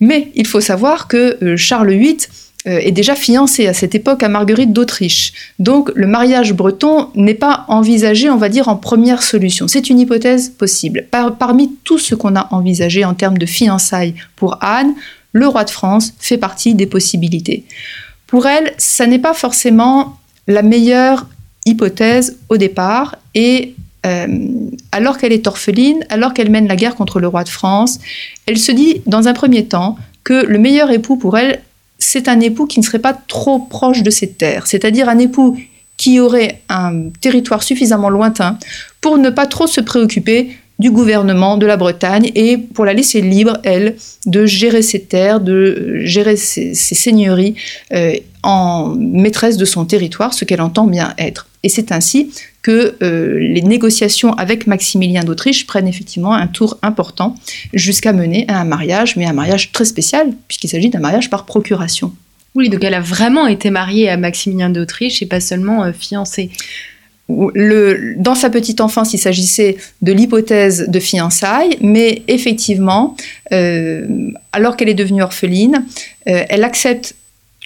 [0.00, 2.18] Mais il faut savoir que euh, Charles VIII
[2.66, 5.32] euh, est déjà fiancé à cette époque à Marguerite d'Autriche.
[5.58, 9.68] Donc le mariage breton n'est pas envisagé, on va dire, en première solution.
[9.68, 11.06] C'est une hypothèse possible.
[11.10, 14.94] parmi tout ce qu'on a envisagé en termes de fiançailles pour Anne,
[15.32, 17.64] le roi de France fait partie des possibilités.
[18.26, 21.26] Pour elle, ça n'est pas forcément la meilleure
[21.64, 23.74] hypothèse au départ et
[24.06, 24.26] euh,
[24.92, 27.98] alors qu'elle est orpheline, alors qu'elle mène la guerre contre le roi de France,
[28.46, 31.60] elle se dit dans un premier temps que le meilleur époux pour elle,
[31.98, 35.58] c'est un époux qui ne serait pas trop proche de ses terres, c'est-à-dire un époux
[35.96, 38.58] qui aurait un territoire suffisamment lointain
[39.00, 43.22] pour ne pas trop se préoccuper du gouvernement de la Bretagne et pour la laisser
[43.22, 47.54] libre, elle, de gérer ses terres, de gérer ses, seigneuries
[47.92, 51.48] euh, en maîtresse de son territoire, ce qu'elle entend bien être.
[51.62, 52.30] Et c'est ainsi
[52.62, 57.34] que euh, les négociations avec Maximilien d'Autriche prennent effectivement un tour important
[57.72, 61.46] jusqu'à mener à un mariage, mais un mariage très spécial, puisqu'il s'agit d'un mariage par
[61.46, 62.12] procuration.
[62.54, 66.50] Oui, donc elle a vraiment été mariée à Maximilien d'Autriche et pas seulement euh, fiancée.
[67.28, 73.16] Dans sa petite enfance, il s'agissait de l'hypothèse de fiançailles, mais effectivement,
[73.52, 75.84] euh, alors qu'elle est devenue orpheline,
[76.24, 77.14] elle accepte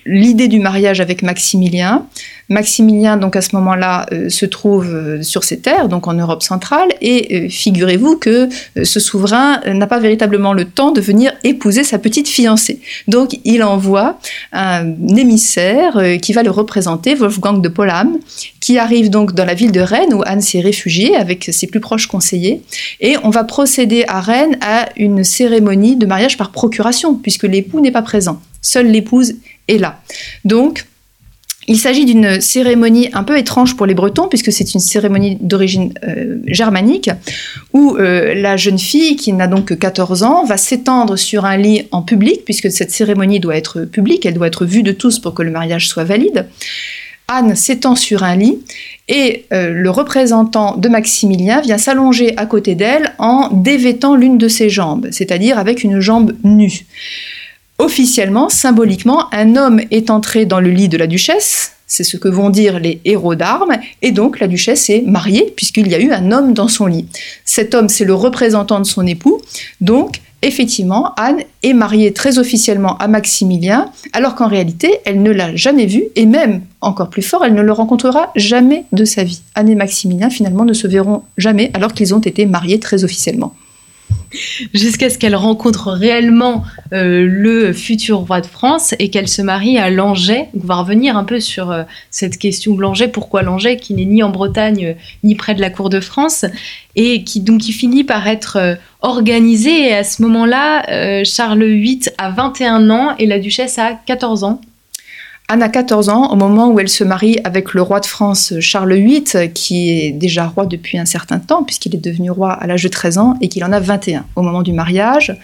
[0.07, 2.07] l'idée du mariage avec Maximilien,
[2.51, 6.43] Maximilien, donc à ce moment-là, euh, se trouve euh, sur ces terres, donc en Europe
[6.43, 8.49] centrale, et figurez-vous que
[8.83, 12.81] ce souverain n'a pas véritablement le temps de venir épouser sa petite fiancée.
[13.09, 14.19] Donc il envoie
[14.53, 18.19] un émissaire qui va le représenter, Wolfgang de Polam,
[18.61, 21.81] qui arrive donc dans la ville de Rennes où Anne s'est réfugiée avec ses plus
[21.81, 22.63] proches conseillers.
[23.01, 27.81] Et on va procéder à Rennes à une cérémonie de mariage par procuration, puisque l'époux
[27.81, 28.41] n'est pas présent.
[28.63, 29.35] Seule l'épouse
[29.69, 30.01] est là.
[30.45, 30.85] Donc,
[31.71, 35.95] il s'agit d'une cérémonie un peu étrange pour les Bretons, puisque c'est une cérémonie d'origine
[36.03, 37.11] euh, germanique,
[37.73, 41.57] où euh, la jeune fille, qui n'a donc que 14 ans, va s'étendre sur un
[41.57, 45.21] lit en public, puisque cette cérémonie doit être publique, elle doit être vue de tous
[45.21, 46.49] pour que le mariage soit valide.
[47.29, 48.59] Anne s'étend sur un lit
[49.07, 54.49] et euh, le représentant de Maximilien vient s'allonger à côté d'elle en dévêtant l'une de
[54.49, 56.85] ses jambes, c'est-à-dire avec une jambe nue.
[57.81, 62.29] Officiellement, symboliquement, un homme est entré dans le lit de la duchesse, c'est ce que
[62.29, 66.13] vont dire les héros d'armes, et donc la duchesse est mariée puisqu'il y a eu
[66.13, 67.07] un homme dans son lit.
[67.47, 69.41] Cet homme, c'est le représentant de son époux,
[69.81, 75.57] donc effectivement, Anne est mariée très officiellement à Maximilien, alors qu'en réalité, elle ne l'a
[75.57, 79.41] jamais vu, et même, encore plus fort, elle ne le rencontrera jamais de sa vie.
[79.55, 83.55] Anne et Maximilien, finalement, ne se verront jamais, alors qu'ils ont été mariés très officiellement
[84.75, 89.79] jusqu'à ce qu'elle rencontre réellement euh, le futur roi de France et qu'elle se marie
[89.79, 90.49] à Langeais.
[90.55, 94.05] On va revenir un peu sur euh, cette question de Langeais, pourquoi Langeais, qui n'est
[94.05, 94.95] ni en Bretagne euh,
[95.25, 96.45] ni près de la cour de France,
[96.97, 99.89] et qui donc finit par être organisé.
[99.89, 104.61] Et à ce moment-là, Charles VIII a 21 ans et la duchesse a 14 ans.
[105.51, 108.55] Anne a 14 ans au moment où elle se marie avec le roi de France
[108.61, 112.69] Charles VIII, qui est déjà roi depuis un certain temps, puisqu'il est devenu roi à
[112.69, 115.37] l'âge de 13 ans et qu'il en a 21 au moment du mariage.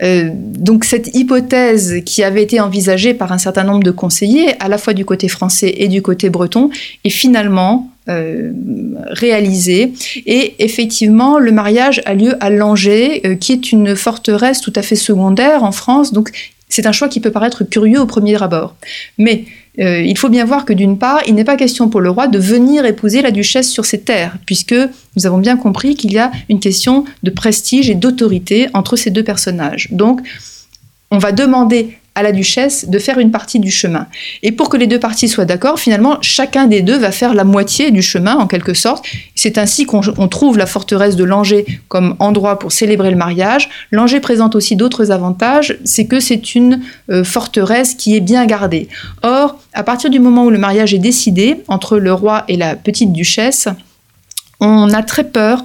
[0.00, 4.68] Euh, donc cette hypothèse qui avait été envisagée par un certain nombre de conseillers, à
[4.68, 6.70] la fois du côté français et du côté breton,
[7.02, 8.52] est finalement euh,
[9.08, 9.92] réalisée.
[10.24, 14.82] Et effectivement, le mariage a lieu à Langeais, euh, qui est une forteresse tout à
[14.82, 16.12] fait secondaire en France.
[16.68, 18.74] C'est un choix qui peut paraître curieux au premier abord.
[19.16, 19.44] Mais
[19.78, 22.26] euh, il faut bien voir que d'une part, il n'est pas question pour le roi
[22.26, 24.74] de venir épouser la duchesse sur ses terres, puisque
[25.16, 29.10] nous avons bien compris qu'il y a une question de prestige et d'autorité entre ces
[29.10, 29.88] deux personnages.
[29.92, 30.20] Donc,
[31.10, 34.08] on va demander à la duchesse de faire une partie du chemin.
[34.42, 37.44] Et pour que les deux parties soient d'accord, finalement, chacun des deux va faire la
[37.44, 39.06] moitié du chemin, en quelque sorte.
[39.36, 43.68] C'est ainsi qu'on trouve la forteresse de Langeais comme endroit pour célébrer le mariage.
[43.92, 48.88] Langeais présente aussi d'autres avantages, c'est que c'est une euh, forteresse qui est bien gardée.
[49.22, 52.74] Or, à partir du moment où le mariage est décidé entre le roi et la
[52.74, 53.68] petite duchesse,
[54.58, 55.62] on a très peur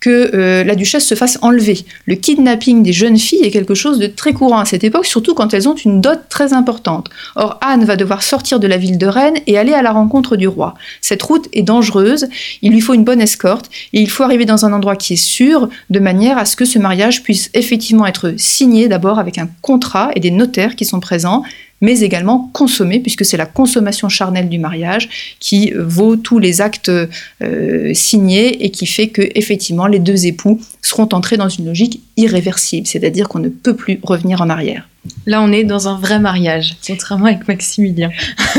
[0.00, 1.84] que euh, la duchesse se fasse enlever.
[2.06, 5.34] Le kidnapping des jeunes filles est quelque chose de très courant à cette époque, surtout
[5.34, 7.08] quand elles ont une dot très importante.
[7.36, 10.36] Or, Anne va devoir sortir de la ville de Rennes et aller à la rencontre
[10.36, 10.74] du roi.
[11.00, 12.28] Cette route est dangereuse,
[12.62, 15.16] il lui faut une bonne escorte, et il faut arriver dans un endroit qui est
[15.16, 19.48] sûr, de manière à ce que ce mariage puisse effectivement être signé d'abord avec un
[19.60, 21.42] contrat et des notaires qui sont présents,
[21.80, 26.90] mais également consommer, puisque c'est la consommation charnelle du mariage qui vaut tous les actes
[27.42, 32.00] euh, signés et qui fait que effectivement les deux époux seront entrés dans une logique
[32.16, 34.88] irréversible, c'est-à-dire qu'on ne peut plus revenir en arrière.
[35.26, 38.10] Là, on est dans un vrai mariage, contrairement avec Maximilien.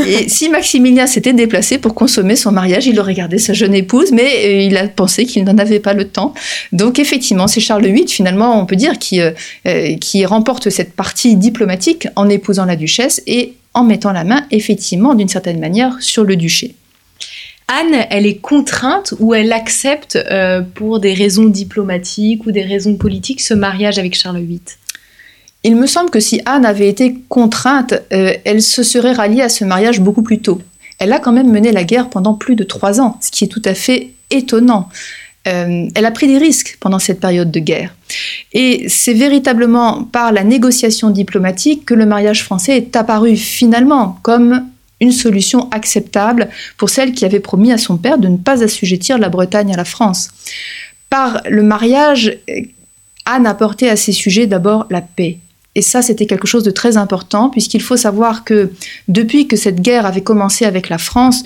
[0.07, 4.12] Et si Maximilien s'était déplacé pour consommer son mariage, il aurait gardé sa jeune épouse,
[4.12, 6.34] mais euh, il a pensé qu'il n'en avait pas le temps.
[6.71, 9.31] Donc, effectivement, c'est Charles VIII, finalement, on peut dire, qui, euh,
[9.67, 14.45] euh, qui remporte cette partie diplomatique en épousant la duchesse et en mettant la main,
[14.49, 16.75] effectivement, d'une certaine manière, sur le duché.
[17.71, 20.19] Anne, elle est contrainte ou elle accepte,
[20.75, 24.62] pour des raisons diplomatiques ou des raisons politiques, ce mariage avec Charles VIII
[25.63, 29.49] il me semble que si Anne avait été contrainte, euh, elle se serait ralliée à
[29.49, 30.62] ce mariage beaucoup plus tôt.
[30.99, 33.47] Elle a quand même mené la guerre pendant plus de trois ans, ce qui est
[33.47, 34.89] tout à fait étonnant.
[35.47, 37.95] Euh, elle a pris des risques pendant cette période de guerre.
[38.53, 44.67] Et c'est véritablement par la négociation diplomatique que le mariage français est apparu finalement comme
[45.01, 49.17] une solution acceptable pour celle qui avait promis à son père de ne pas assujettir
[49.17, 50.29] la Bretagne à la France.
[51.09, 52.37] Par le mariage,
[53.25, 55.39] Anne apportait à ces sujets d'abord la paix,
[55.73, 58.71] et ça, c'était quelque chose de très important, puisqu'il faut savoir que
[59.07, 61.43] depuis que cette guerre avait commencé avec la France,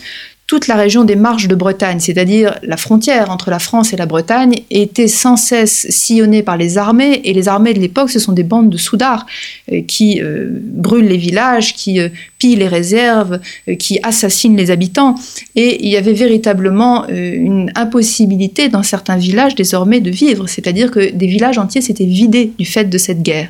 [0.47, 4.05] toute la région des marges de Bretagne, c'est-à-dire la frontière entre la France et la
[4.05, 8.31] Bretagne, était sans cesse sillonnée par les armées, et les armées de l'époque, ce sont
[8.31, 9.25] des bandes de soudards
[9.71, 13.39] euh, qui euh, brûlent les villages, qui euh, pillent les réserves,
[13.79, 15.15] qui assassinent les habitants,
[15.55, 21.11] et il y avait véritablement une impossibilité dans certains villages désormais de vivre, c'est-à-dire que
[21.11, 23.49] des villages entiers s'étaient vidés du fait de cette guerre.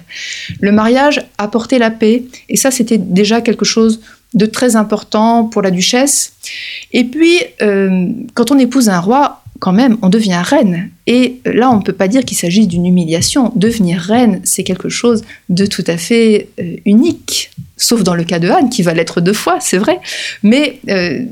[0.61, 3.99] Le mariage apportait la paix, et ça c'était déjà quelque chose
[4.33, 6.33] de très important pour la duchesse.
[6.91, 10.89] Et puis, euh, quand on épouse un roi, quand même, on devient reine.
[11.07, 13.51] Et là, on ne peut pas dire qu'il s'agit d'une humiliation.
[13.55, 18.39] Devenir reine, c'est quelque chose de tout à fait euh, unique, sauf dans le cas
[18.39, 19.99] de Anne, qui va l'être deux fois, c'est vrai.
[20.43, 21.23] Mais euh,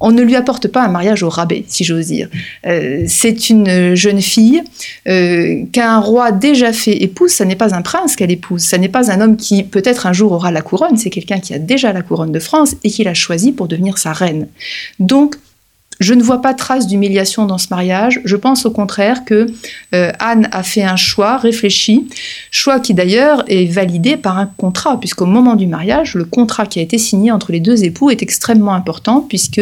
[0.00, 2.28] on ne lui apporte pas un mariage au rabais, si j'ose dire.
[2.66, 4.62] Euh, c'est une jeune fille
[5.04, 7.30] qu'un roi déjà fait épouse.
[7.30, 8.62] Ça n'est pas un prince qu'elle épouse.
[8.62, 10.96] Ça n'est pas un homme qui peut-être un jour aura la couronne.
[10.96, 13.98] C'est quelqu'un qui a déjà la couronne de France et qui l'a choisi pour devenir
[13.98, 14.48] sa reine.
[14.98, 15.36] Donc,
[16.00, 18.20] je ne vois pas trace d'humiliation dans ce mariage.
[18.24, 19.46] Je pense au contraire que
[19.94, 22.08] euh, Anne a fait un choix réfléchi,
[22.50, 26.78] choix qui d'ailleurs est validé par un contrat, puisqu'au moment du mariage, le contrat qui
[26.78, 29.60] a été signé entre les deux époux est extrêmement important, puisque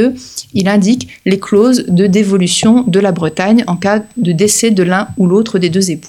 [0.54, 5.08] il indique les clauses de dévolution de la Bretagne en cas de décès de l'un
[5.16, 6.08] ou l'autre des deux époux.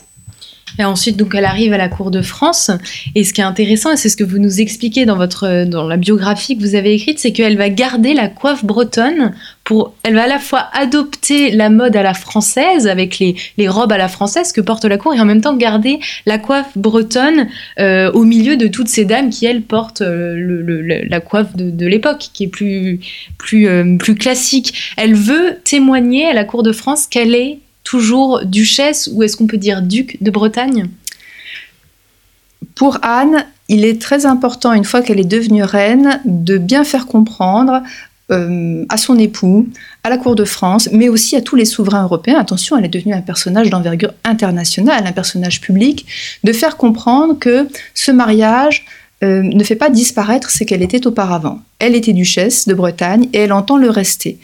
[0.78, 2.72] Et ensuite, donc, elle arrive à la cour de France.
[3.16, 5.88] Et ce qui est intéressant, et c'est ce que vous nous expliquez dans votre dans
[5.88, 9.94] la biographie que vous avez écrite, c'est qu'elle va garder la coiffe bretonne pour.
[10.04, 13.92] Elle va à la fois adopter la mode à la française avec les, les robes
[13.92, 17.48] à la française que porte la cour, et en même temps garder la coiffe bretonne
[17.80, 21.86] euh, au milieu de toutes ces dames qui elles portent euh, le, la coiffe de,
[21.86, 23.00] l'époque, qui est plus
[23.38, 24.94] plus euh, plus classique.
[24.98, 29.48] Elle veut témoigner à la cour de France qu'elle est toujours duchesse ou est-ce qu'on
[29.48, 30.90] peut dire duc de Bretagne?
[32.76, 37.08] Pour Anne, il est très important, une fois qu'elle est devenue reine, de bien faire
[37.08, 37.82] comprendre
[38.32, 39.68] euh, à son époux,
[40.04, 42.90] à la cour de France, mais aussi à tous les souverains européens, attention, elle est
[42.90, 46.06] devenue un personnage d'envergure internationale, un personnage public,
[46.44, 48.86] de faire comprendre que ce mariage
[49.24, 51.60] euh, ne fait pas disparaître ce qu'elle était auparavant.
[51.80, 54.38] Elle était duchesse de Bretagne et elle entend le rester.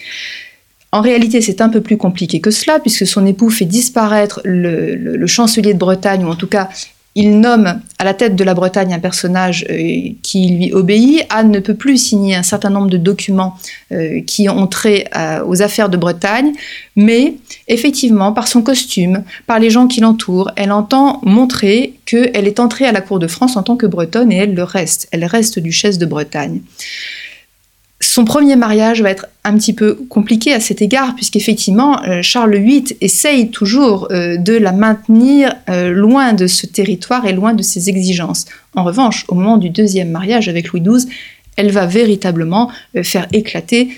[0.96, 5.28] En réalité, c'est un peu plus compliqué que cela, puisque son époux fait disparaître le,
[5.28, 6.70] chancelier de Bretagne, ou en tout cas,
[7.16, 11.26] il nomme à la tête de la Bretagne un personnage euh, qui lui obéit.
[11.30, 13.58] Anne ne peut plus signer un certain nombre de documents
[13.92, 15.10] euh, qui ont trait
[15.46, 16.54] aux affaires de Bretagne,
[16.96, 17.34] mais
[17.68, 22.86] effectivement, par son costume, par les gens qui l'entourent, elle entend montrer qu'elle est entrée
[22.86, 25.10] à la cour de France en tant que bretonne et elle le reste.
[25.12, 26.62] Elle reste duchesse de Bretagne.
[28.16, 32.56] Son premier mariage va être un petit peu compliqué à cet égard, puisqu'effectivement, euh, Charles
[32.56, 37.62] VIII essaye toujours euh, de la maintenir euh, loin de ce territoire et loin de
[37.62, 38.46] ses exigences.
[38.74, 41.12] En revanche, au moment du deuxième mariage avec Louis XII,
[41.56, 43.90] elle va véritablement euh, faire éclater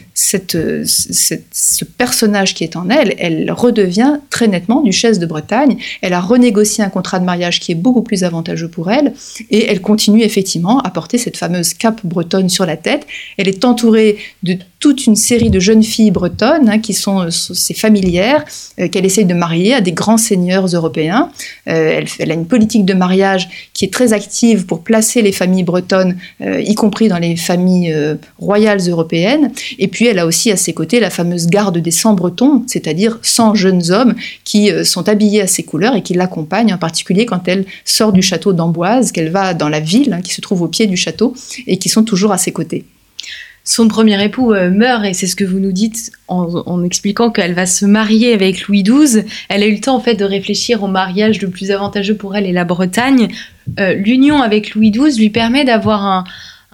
[0.55, 3.15] euh, ce personnage qui est en elle.
[3.17, 5.77] Elle redevient très nettement duchesse de Bretagne.
[6.01, 9.13] Elle a renégocié un contrat de mariage qui est beaucoup plus avantageux pour elle
[9.49, 13.07] et elle continue effectivement à porter cette fameuse cape bretonne sur la tête.
[13.37, 17.29] Elle est entourée de toute une série de jeunes filles bretonnes hein, qui sont euh,
[17.29, 18.43] ses familières,
[18.91, 21.31] qu'elle essaye de marier à des grands seigneurs européens.
[21.65, 26.17] elle, a une politique de mariage qui est très active pour placer les familles bretonnes,
[26.39, 29.51] y compris dans les familles euh, royales européennes.
[29.79, 33.19] Et puis elle a aussi à ses côtés la fameuse garde des 100 bretons, c'est-à-dire
[33.21, 37.25] 100 jeunes hommes qui euh, sont habillés à ses couleurs et qui l'accompagnent, en particulier
[37.25, 40.61] quand elle sort du château d'Amboise, qu'elle va dans la ville hein, qui se trouve
[40.61, 41.33] au pied du château
[41.65, 42.85] et qui sont toujours à ses côtés
[43.69, 47.53] son premier époux euh, meurt et c'est ce que vous nous dites en, expliquant qu'elle
[47.53, 49.23] va se marier avec Louis XII.
[49.49, 52.37] Elle a eu le temps en fait de réfléchir au mariage le plus avantageux pour
[52.37, 53.27] elle et la Bretagne.
[53.77, 56.23] L'union avec Louis XII lui permet d'avoir un,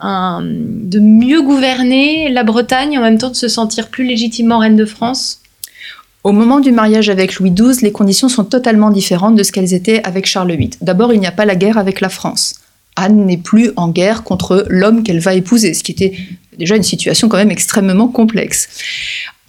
[0.03, 4.85] de mieux gouverner la Bretagne en même temps de se sentir plus légitimement reine de
[4.85, 5.39] France?
[6.23, 9.73] Au moment du mariage avec Louis XII, les conditions sont totalement différentes de ce qu'elles
[9.73, 10.69] étaient avec Charles VIII.
[10.81, 12.55] D'abord, il n'y a pas la guerre avec la France.
[12.95, 16.13] Anne n'est plus en guerre contre l'homme qu'elle va épouser, ce qui était
[16.57, 18.69] déjà une situation quand même extrêmement complexe.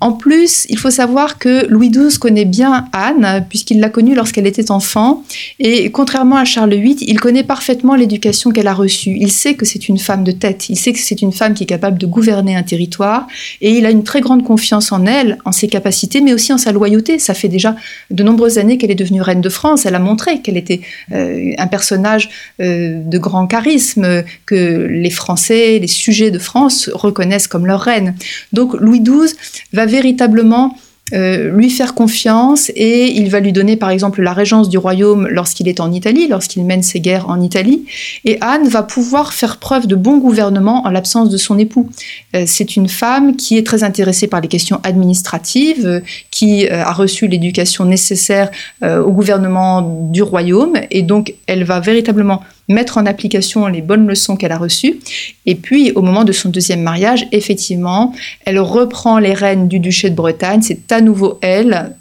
[0.05, 4.47] En plus, il faut savoir que Louis XII connaît bien Anne, puisqu'il l'a connue lorsqu'elle
[4.47, 5.25] était enfant,
[5.59, 9.17] et contrairement à Charles VIII, il connaît parfaitement l'éducation qu'elle a reçue.
[9.19, 11.63] Il sait que c'est une femme de tête, il sait que c'est une femme qui
[11.63, 13.27] est capable de gouverner un territoire,
[13.63, 16.59] et il a une très grande confiance en elle, en ses capacités, mais aussi en
[16.59, 17.19] sa loyauté.
[17.19, 17.75] Ça fait déjà
[18.11, 21.53] de nombreuses années qu'elle est devenue reine de France, elle a montré qu'elle était euh,
[21.57, 22.29] un personnage
[22.61, 28.15] euh, de grand charisme, que les Français, les sujets de France reconnaissent comme leur reine.
[28.53, 29.35] Donc Louis XII
[29.73, 30.75] va véritablement
[31.13, 35.29] euh, lui faire confiance et il va lui donner par exemple la régence du royaume
[35.29, 37.85] lorsqu'il est en Italie, lorsqu'il mène ses guerres en Italie.
[38.25, 41.91] Et Anne va pouvoir faire preuve de bon gouvernement en l'absence de son époux.
[42.35, 46.93] Euh, c'est une femme qui est très intéressée par les questions administratives, euh, qui a
[46.93, 48.51] reçu l'éducation nécessaire
[48.83, 54.37] au gouvernement du royaume et donc elle va véritablement mettre en application les bonnes leçons
[54.37, 55.01] qu'elle a reçues.
[55.47, 60.11] Et puis, au moment de son deuxième mariage, effectivement, elle reprend les rênes du duché
[60.11, 60.63] de Bretagne.
[60.63, 61.95] C'est à nouveau elle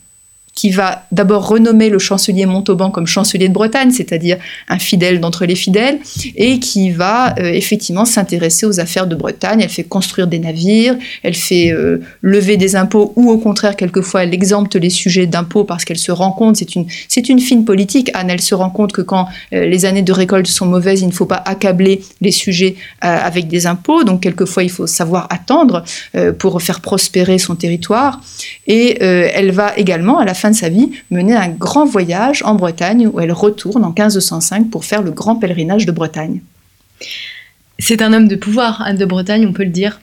[0.56, 4.38] qui va d'abord renommer le chancelier Montauban comme chancelier de Bretagne, c'est-à-dire
[4.70, 6.00] un fidèle d'entre les fidèles,
[6.36, 9.62] et qui va euh, effectivement s'intéresser aux affaires de Bretagne.
[9.62, 14.24] Elle fait construire des navires, elle fait euh, lever des impôts, ou au contraire, quelquefois,
[14.24, 16.86] elle exempte les sujets d'impôts parce qu'elle se rend compte, c'est une,
[17.30, 20.48] une fine politique, Anne, elle se rend compte que quand euh, les années de récolte
[20.48, 24.70] sont mauvaises, il ne faut pas accabler les sujets avec des impôts, donc quelquefois, il
[24.70, 25.84] faut savoir attendre
[26.40, 28.22] pour faire prospérer son territoire.
[28.68, 32.56] Et elle va également, à la fin de sa vie, mener un grand voyage en
[32.56, 36.42] Bretagne où elle retourne en 1505 pour faire le grand pèlerinage de Bretagne.
[37.80, 40.02] C'est un homme de pouvoir, Anne de Bretagne, on peut le dire.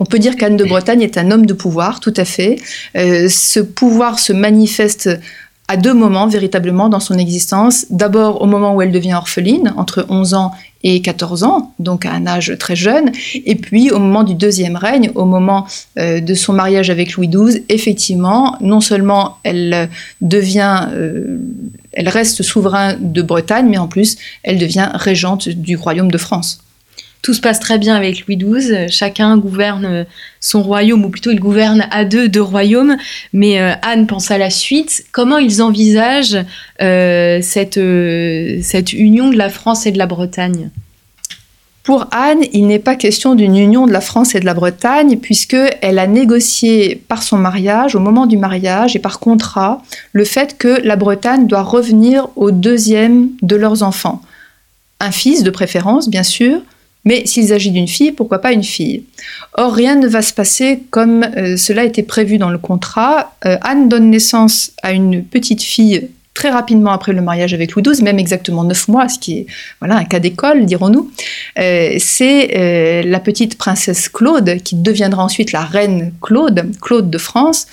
[0.00, 2.56] On peut dire qu'Anne de Bretagne est un homme de pouvoir, tout à fait.
[2.96, 5.10] Euh, ce pouvoir se manifeste
[5.68, 7.86] à deux moments véritablement dans son existence.
[7.90, 10.50] D'abord au moment où elle devient orpheline, entre 11 ans
[10.84, 14.76] et 14 ans, donc à un âge très jeune, et puis au moment du deuxième
[14.76, 15.66] règne, au moment
[15.98, 19.88] euh, de son mariage avec Louis XII, effectivement, non seulement elle
[20.20, 21.38] devient, euh,
[21.92, 26.60] elle reste souverain de Bretagne, mais en plus elle devient régente du royaume de France
[27.22, 28.88] tout se passe très bien avec Louis XII.
[28.88, 30.06] Chacun gouverne
[30.40, 32.96] son royaume, ou plutôt il gouverne à deux, deux royaumes.
[33.32, 35.04] Mais euh, Anne pense à la suite.
[35.12, 36.38] Comment ils envisagent
[36.80, 40.70] euh, cette, euh, cette union de la France et de la Bretagne?
[41.82, 45.16] Pour Anne, il n'est pas question d'une union de la France et de la Bretagne,
[45.16, 50.58] puisqu'elle a négocié par son mariage, au moment du mariage et par contrat, le fait
[50.58, 54.20] que la Bretagne doit revenir au deuxième de leurs enfants.
[55.00, 56.60] Un fils de préférence, bien sûr,
[57.04, 59.04] mais s'il s'agit d'une fille, pourquoi pas une fille?
[59.54, 63.34] Or, rien ne va se passer comme euh, cela était prévu dans le contrat.
[63.46, 67.82] Euh, Anne donne naissance à une petite fille très rapidement après le mariage avec Louis
[67.82, 69.46] XII, même exactement neuf mois, ce qui est
[69.80, 71.10] voilà un cas d'école, dirons-nous.
[71.58, 77.18] Euh, c'est euh, la petite princesse Claude qui deviendra ensuite la reine Claude, Claude de
[77.18, 77.66] France.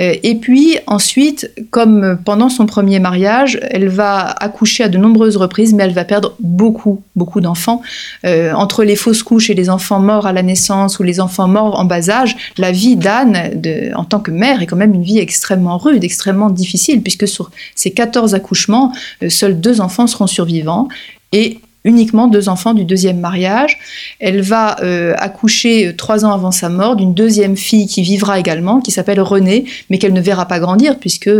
[0.00, 5.36] Euh, et puis ensuite, comme pendant son premier mariage, elle va accoucher à de nombreuses
[5.36, 7.82] reprises, mais elle va perdre beaucoup, beaucoup d'enfants.
[8.24, 11.78] entre les fausses couches et les enfants morts à la naissance ou les enfants morts
[11.78, 13.36] en bas âge, la vie d'Anne
[13.94, 17.52] en tant que mère est quand même une vie extrêmement rude, extrêmement difficile, puisque sur
[17.76, 18.92] ces quatre 14 accouchements,
[19.22, 20.88] euh, seuls deux enfants seront survivants
[21.32, 23.78] et uniquement deux enfants du deuxième mariage.
[24.18, 28.38] Elle va euh, accoucher euh, trois ans avant sa mort d'une deuxième fille qui vivra
[28.38, 31.30] également, qui s'appelle Renée, mais qu'elle ne verra pas grandir puisque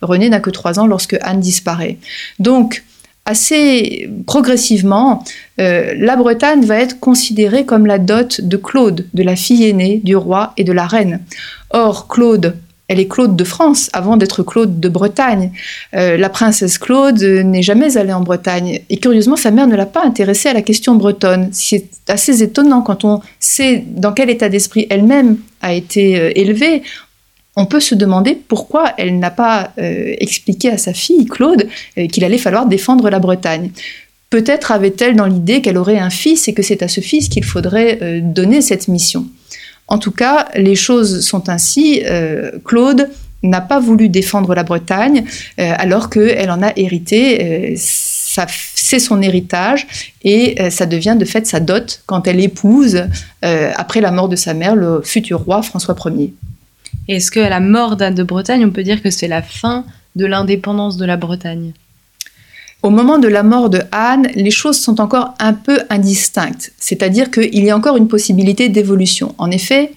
[0.00, 1.98] Renée n'a que trois ans lorsque Anne disparaît.
[2.38, 2.84] Donc,
[3.26, 5.24] assez progressivement,
[5.56, 10.14] la Bretagne va être considérée comme la dot de Claude, de la fille aînée du
[10.14, 11.20] roi et de la reine.
[11.70, 12.54] Or, Claude
[12.88, 15.52] elle est Claude de France avant d'être Claude de Bretagne.
[15.94, 18.80] Euh, la princesse Claude n'est jamais allée en Bretagne.
[18.90, 21.48] Et curieusement, sa mère ne l'a pas intéressée à la question bretonne.
[21.52, 26.82] C'est assez étonnant quand on sait dans quel état d'esprit elle-même a été euh, élevée.
[27.56, 31.68] On peut se demander pourquoi elle n'a pas euh, expliqué à sa fille, Claude,
[32.10, 33.70] qu'il allait falloir défendre la Bretagne.
[34.28, 37.44] Peut-être avait-elle dans l'idée qu'elle aurait un fils et que c'est à ce fils qu'il
[37.44, 39.26] faudrait donner cette mission.
[39.88, 42.02] En tout cas, les choses sont ainsi.
[42.04, 43.10] Euh, Claude
[43.42, 45.24] n'a pas voulu défendre la Bretagne
[45.60, 47.74] euh, alors qu'elle en a hérité.
[47.74, 49.86] Euh, c'est son héritage
[50.24, 53.04] et ça devient de fait sa dot quand elle épouse,
[53.42, 56.34] après la mort de sa mère, le futur roi François Ier.
[57.06, 59.84] Est-ce qu'à la mort d'Anne de Bretagne, on peut dire que c'est la fin
[60.16, 61.74] de l'indépendance de la Bretagne?
[62.84, 67.30] Au moment de la mort de Anne, les choses sont encore un peu indistinctes, c'est-à-dire
[67.30, 69.34] qu'il y a encore une possibilité d'évolution.
[69.38, 69.92] En effet,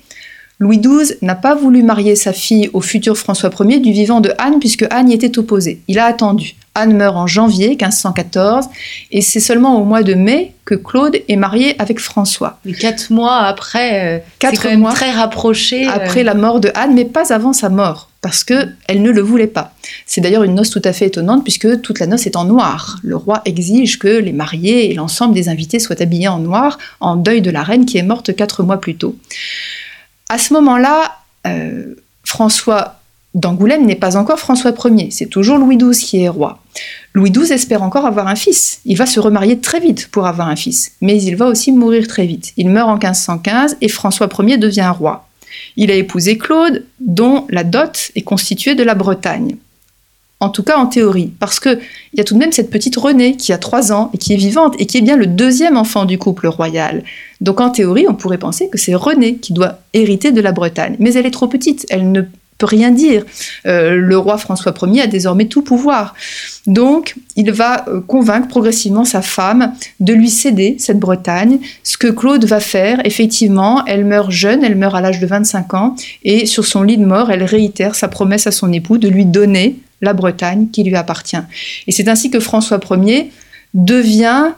[0.60, 4.32] Louis XII n'a pas voulu marier sa fille au futur François Ier du vivant de
[4.38, 5.82] Anne puisque Anne y était opposée.
[5.90, 6.56] Il a attendu.
[6.78, 8.68] Anne meurt en janvier 1514
[9.12, 12.60] et c'est seulement au mois de mai que Claude est marié avec François.
[12.80, 15.88] quatre mois après, euh, quatre quand mois très rapproché.
[15.88, 15.92] Euh.
[15.92, 19.48] Après la mort de Anne, mais pas avant sa mort parce qu'elle ne le voulait
[19.48, 19.74] pas.
[20.06, 22.98] C'est d'ailleurs une noce tout à fait étonnante puisque toute la noce est en noir.
[23.02, 27.16] Le roi exige que les mariés et l'ensemble des invités soient habillés en noir en
[27.16, 29.16] deuil de la reine qui est morte quatre mois plus tôt.
[30.30, 32.97] À ce moment-là, euh, François
[33.38, 36.60] d'Angoulême n'est pas encore François Ier, c'est toujours Louis XII qui est roi.
[37.14, 38.82] Louis XII espère encore avoir un fils.
[38.84, 42.08] Il va se remarier très vite pour avoir un fils, mais il va aussi mourir
[42.08, 42.54] très vite.
[42.58, 45.28] Il meurt en 1515 et François Ier devient roi.
[45.76, 49.56] Il a épousé Claude, dont la dot est constituée de la Bretagne.
[50.40, 51.80] En tout cas en théorie, parce qu'il
[52.16, 54.38] y a tout de même cette petite Renée qui a trois ans et qui est
[54.38, 57.04] vivante et qui est bien le deuxième enfant du couple royal.
[57.42, 60.96] Donc en théorie, on pourrait penser que c'est Renée qui doit hériter de la Bretagne.
[61.00, 62.24] Mais elle est trop petite, elle ne
[62.58, 63.24] peut rien dire.
[63.66, 66.14] Euh, le roi François Ier a désormais tout pouvoir.
[66.66, 72.08] Donc, il va euh, convaincre progressivement sa femme de lui céder cette Bretagne, ce que
[72.08, 73.00] Claude va faire.
[73.06, 76.98] Effectivement, elle meurt jeune, elle meurt à l'âge de 25 ans, et sur son lit
[76.98, 80.84] de mort, elle réitère sa promesse à son époux de lui donner la Bretagne qui
[80.84, 81.38] lui appartient.
[81.88, 83.32] Et c'est ainsi que François Ier
[83.74, 84.52] devient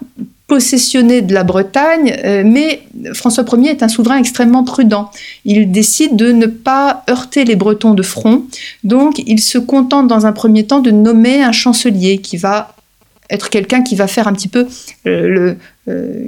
[0.50, 2.82] possessionné de la Bretagne, euh, mais
[3.14, 5.12] François Ier est un souverain extrêmement prudent.
[5.46, 8.44] Il décide de ne pas heurter les Bretons de front,
[8.84, 12.74] donc il se contente dans un premier temps de nommer un chancelier qui va
[13.30, 14.68] être quelqu'un qui va faire un petit peu
[15.06, 16.24] euh, le, euh,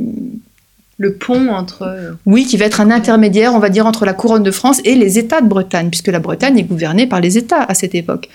[0.98, 2.16] le pont entre...
[2.28, 4.94] Oui, qui va être un intermédiaire, on va dire, entre la couronne de France et
[4.94, 8.30] les États de Bretagne, puisque la Bretagne est gouvernée par les États à cette époque.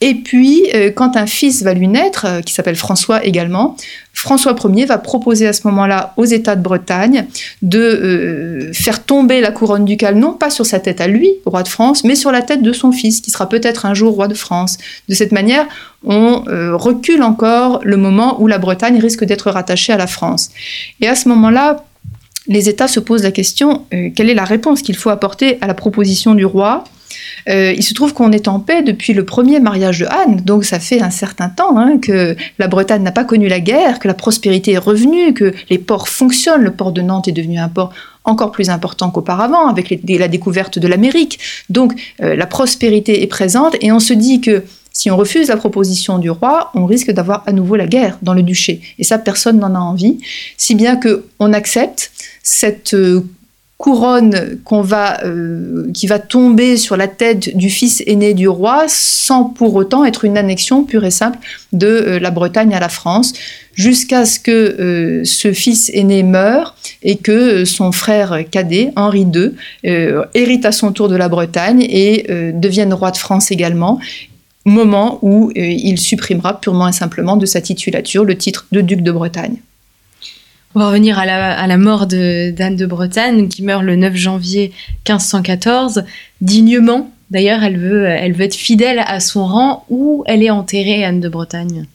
[0.00, 3.76] Et puis, euh, quand un fils va lui naître, euh, qui s'appelle François également,
[4.12, 7.26] François Ier va proposer à ce moment-là aux États de Bretagne
[7.62, 11.62] de euh, faire tomber la couronne ducale, non pas sur sa tête à lui, roi
[11.62, 14.28] de France, mais sur la tête de son fils, qui sera peut-être un jour roi
[14.28, 14.76] de France.
[15.08, 15.66] De cette manière,
[16.04, 16.42] on
[16.76, 20.50] recule encore le moment où la Bretagne risque d'être rattachée à la France.
[21.00, 21.84] Et à ce moment-là,
[22.48, 25.74] les États se posent la question, quelle est la réponse qu'il faut apporter à la
[25.74, 26.84] proposition du roi
[27.48, 30.64] euh, il se trouve qu'on est en paix depuis le premier mariage de Anne, donc
[30.64, 34.08] ça fait un certain temps hein, que la Bretagne n'a pas connu la guerre, que
[34.08, 36.62] la prospérité est revenue, que les ports fonctionnent.
[36.62, 37.92] Le port de Nantes est devenu un port
[38.24, 41.38] encore plus important qu'auparavant avec la découverte de l'Amérique.
[41.68, 45.56] Donc euh, la prospérité est présente et on se dit que si on refuse la
[45.56, 48.80] proposition du roi, on risque d'avoir à nouveau la guerre dans le duché.
[48.98, 50.18] Et ça, personne n'en a envie.
[50.58, 53.24] Si bien qu'on accepte cette euh,
[53.82, 58.84] couronne qu'on va, euh, qui va tomber sur la tête du fils aîné du roi
[58.86, 61.40] sans pour autant être une annexion pure et simple
[61.72, 63.32] de euh, la Bretagne à la France,
[63.74, 69.50] jusqu'à ce que euh, ce fils aîné meure et que son frère cadet, Henri II,
[70.34, 73.98] hérite à son tour de la Bretagne et devienne roi de France également
[74.64, 79.10] moment où il supprimera purement et simplement de sa titulature le titre de duc de
[79.10, 79.56] Bretagne.
[80.74, 84.72] On va revenir à la, mort d'Anne de, Bretagne, qui meurt le 9 janvier
[85.08, 86.04] 1514,
[86.40, 87.10] dignement.
[87.30, 89.84] D'ailleurs, elle veut, elle veut être fidèle à son rang.
[89.90, 91.86] Où elle est enterrée, Anne de Bretagne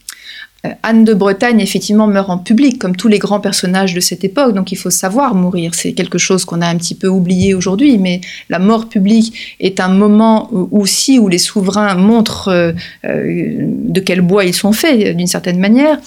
[0.84, 4.54] Anne de Bretagne, effectivement, meurt en public, comme tous les grands personnages de cette époque,
[4.54, 5.76] donc il faut savoir mourir.
[5.76, 9.80] C'est quelque chose qu'on a un petit peu oublié aujourd'hui, mais la mort publique est
[9.80, 12.72] un moment aussi où les souverains montrent euh,
[13.06, 16.00] euh, de quel bois ils sont faits, d'une certaine manière.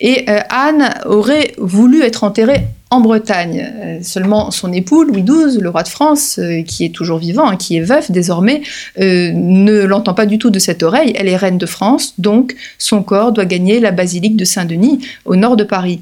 [0.00, 3.72] Et Anne aurait voulu être enterrée en Bretagne.
[3.74, 7.48] Euh, seulement son époux, Louis XII, le roi de France, euh, qui est toujours vivant,
[7.48, 8.60] hein, qui est veuf désormais,
[9.00, 11.14] euh, ne l'entend pas du tout de cette oreille.
[11.16, 15.36] Elle est reine de France, donc son corps doit gagner la basilique de Saint-Denis, au
[15.36, 16.00] nord de Paris.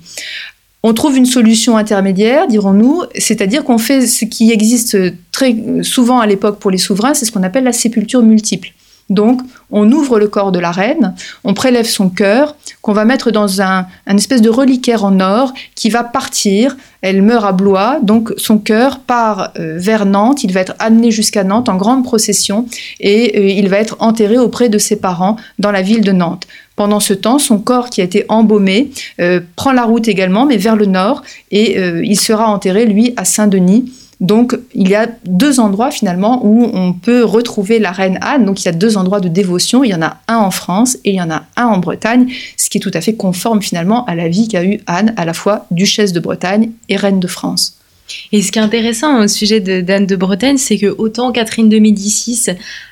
[0.83, 4.99] On trouve une solution intermédiaire, dirons-nous, c'est-à-dire qu'on fait ce qui existe
[5.31, 8.73] très souvent à l'époque pour les souverains, c'est ce qu'on appelle la sépulture multiple.
[9.11, 9.41] Donc,
[9.73, 13.61] on ouvre le corps de la reine, on prélève son cœur, qu'on va mettre dans
[13.61, 16.77] un, espèce de reliquaire en or qui va partir.
[17.03, 20.45] Elle meurt à Blois, donc son cœur part euh, vers Nantes.
[20.45, 22.67] Il va être amené jusqu'à Nantes en grande procession
[23.01, 26.47] et euh, il va être enterré auprès de ses parents dans la ville de Nantes.
[26.77, 28.91] Pendant ce temps, son corps qui a été embaumé
[29.21, 33.25] euh, prend la route également, mais vers le nord, et il sera enterré, lui, à
[33.25, 38.45] Saint-Denis donc, il y a deux endroits finalement où on peut retrouver la reine Anne.
[38.45, 39.83] Donc, il y a deux endroits de dévotion.
[39.83, 42.31] Il y en a un en France et il y en a un en Bretagne,
[42.59, 45.25] ce qui est tout à fait conforme finalement à la vie qu'a eue Anne, à
[45.25, 47.80] la fois duchesse de Bretagne et reine de France.
[48.33, 51.79] Et ce qui est intéressant au sujet d'Anne de, Bretagne, c'est que autant Catherine de
[51.79, 52.47] Médicis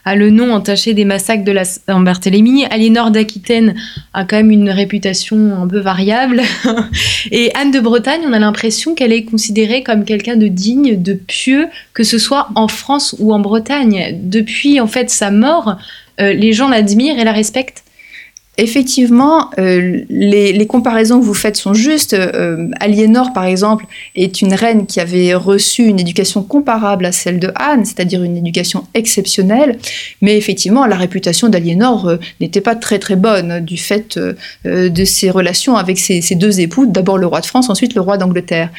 [0.04, 3.74] a le nom entaché des massacres de la Saint-Barthélemy, Aliénor d'Aquitaine
[4.14, 6.42] a quand même une réputation un peu variable.
[7.30, 11.12] Et Anne de Bretagne, on a l'impression qu'elle est considérée comme quelqu'un de digne, de
[11.14, 14.18] pieux, que ce soit en France ou en Bretagne.
[14.22, 15.76] Depuis en fait sa mort,
[16.20, 17.84] euh, les gens l'admirent et la respectent
[18.58, 22.12] effectivement, euh, les, comparaisons que vous faites sont justes.
[22.12, 23.86] Euh, Aliénor, par exemple,
[24.16, 28.36] est une reine qui avait reçu une éducation comparable à celle de Anne, c'est-à-dire une
[28.36, 29.78] éducation exceptionnelle.
[30.20, 34.18] Mais effectivement, la réputation d'Aliénor euh, n'était pas très très bonne du fait
[34.64, 38.00] de ses relations avec ses, ses deux époux, d'abord le roi de France, ensuite le
[38.00, 38.70] roi d'Angleterre.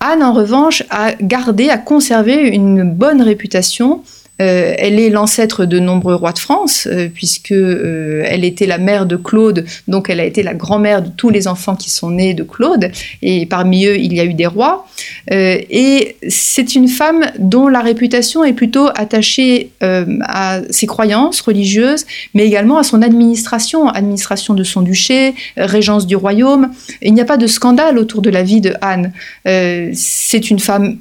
[0.00, 4.02] Anne, en revanche, a gardé, a conservé une bonne réputation
[4.40, 8.78] euh, elle est l'ancêtre de nombreux rois de France, euh, puisque euh, elle était la
[8.78, 12.10] mère de Claude, donc elle a été la grand-mère de tous les enfants qui sont
[12.10, 12.90] nés de Claude,
[13.22, 14.86] et parmi eux il y a eu des rois.
[15.30, 22.46] et c'est une femme dont la réputation est plutôt attachée à ses croyances religieuses, mais
[22.46, 26.70] également à son administration, administration de son duché, régence du royaume.
[27.02, 29.12] Il n'y a pas de scandale autour de la vie de Anne.
[29.44, 30.98] c'est une femme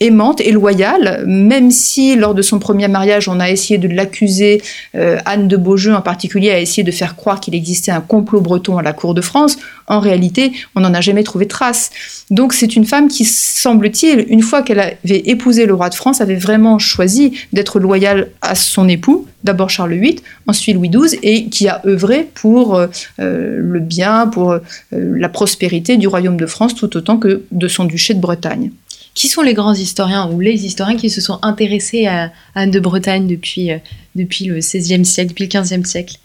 [0.00, 4.62] aimante et loyale, même si lors de son premier mariage, on a essayé de l'accuser,
[4.94, 8.40] euh, Anne de Beaujeu en particulier a essayé de faire croire qu'il existait un complot
[8.40, 11.90] breton à la cour de France, en réalité, on n'en a jamais trouvé trace.
[12.30, 16.20] Donc c'est une femme qui, semble-t-il, une fois qu'elle avait épousé le roi de France,
[16.20, 21.46] avait vraiment choisi d'être loyale à son époux, d'abord Charles VIII, ensuite Louis XII, et
[21.46, 22.88] qui a œuvré pour euh,
[23.18, 24.60] le bien, pour euh,
[24.92, 28.70] la prospérité du royaume de France, tout autant que de son duché de Bretagne.
[29.18, 32.78] Qui sont les grands historiens ou les historiens qui se sont intéressés à Anne de
[32.78, 33.78] Bretagne depuis, euh,
[34.14, 34.22] le
[34.60, 36.18] XVIe siècle, depuis le XVe siècle?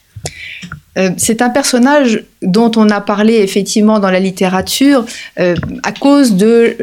[1.00, 5.08] Euh, c'est un personnage dont on a parlé effectivement dans la littérature
[5.40, 6.76] euh, à cause du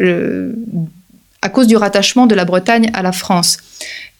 [1.76, 3.58] rattachement de la Bretagne à la France.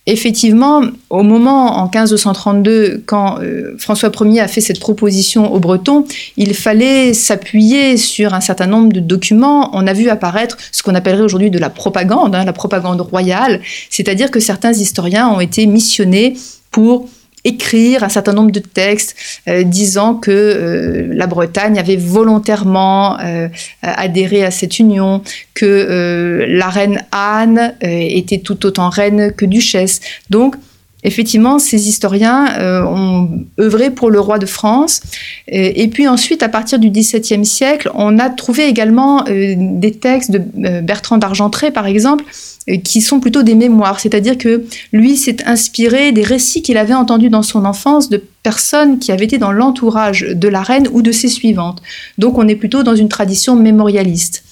[0.07, 6.07] Effectivement, au moment, en 1532, quand euh, François Ier a fait cette proposition aux Bretons,
[6.39, 9.71] il fallait s'appuyer sur un certain nombre de documents.
[9.75, 13.61] On a vu apparaître ce qu'on appellerait aujourd'hui de la propagande, hein, la propagande royale,
[13.91, 16.37] c'est-à-dire que certains historiens ont été missionnés
[16.71, 17.07] pour
[17.45, 19.17] écrire un certain nombre de textes
[19.49, 23.49] euh, disant que euh, la Bretagne avait volontairement euh,
[23.83, 25.23] adhéré à cette union,
[25.55, 30.01] que la reine Anne était tout autant reine que duchesse.
[30.31, 30.57] Donc,
[31.05, 32.47] effectivement, ces historiens
[32.87, 33.29] ont
[33.59, 35.01] œuvré pour le roi de France.
[35.49, 40.41] Et, puis ensuite, à partir du XVIIe siècle, on a trouvé également des textes de
[40.81, 42.25] Bertrand d'Argentré, par exemple,
[42.69, 46.95] euh, qui sont plutôt des mémoires, c'est-à-dire que lui s'est inspiré des récits qu'il avait
[46.95, 51.01] entendus dans son enfance de personnes qui avaient été dans l'entourage de la reine ou
[51.01, 51.81] de ses suivantes.
[52.19, 54.45] Donc on est plutôt dans une tradition mémorialiste.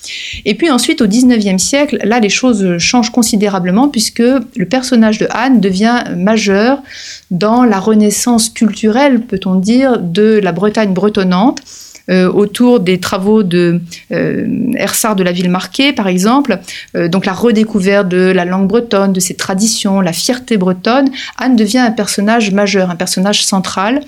[0.44, 5.26] Et puis ensuite, au XIXe siècle, là les choses changent considérablement puisque le personnage de
[5.30, 6.82] Anne devient majeur
[7.30, 11.62] dans la renaissance culturelle, peut-on dire, de la Bretagne bretonnante
[12.08, 13.80] autour des travaux de
[14.12, 14.46] euh,
[14.76, 16.58] Ersard de la ville marquée, par exemple,
[16.96, 21.56] euh, donc la redécouverte de la langue bretonne, de ses traditions, la fierté bretonne, Anne
[21.56, 24.00] devient un personnage majeur, un personnage central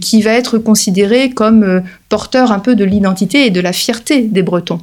[0.00, 4.42] qui va être considéré comme porteur un peu de l'identité et de la fierté des
[4.42, 4.80] Bretons.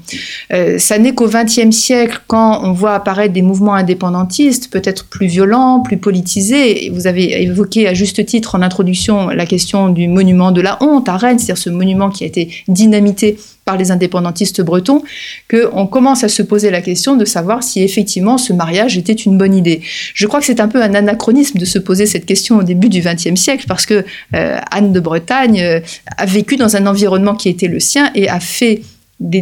[0.77, 5.81] ça n'est qu'au XXe siècle, quand on voit apparaître des mouvements indépendantistes, peut-être plus violents,
[5.81, 6.89] plus politisés.
[6.93, 11.09] Vous avez évoqué à juste titre en introduction la question du monument de la honte
[11.09, 12.36] à Rennes, c'est-à-dire ce monument qui a été
[12.67, 15.03] dynamité par les indépendantistes bretons,
[15.51, 19.37] qu'on commence à se poser la question de savoir si effectivement ce mariage était une
[19.37, 19.81] bonne idée.
[20.13, 22.87] Je crois que c'est un peu un anachronisme de se poser cette question au début
[22.87, 25.79] du XXe siècle, parce que euh, Anne de Bretagne euh,
[26.15, 28.81] a vécu dans un environnement qui était le sien et a fait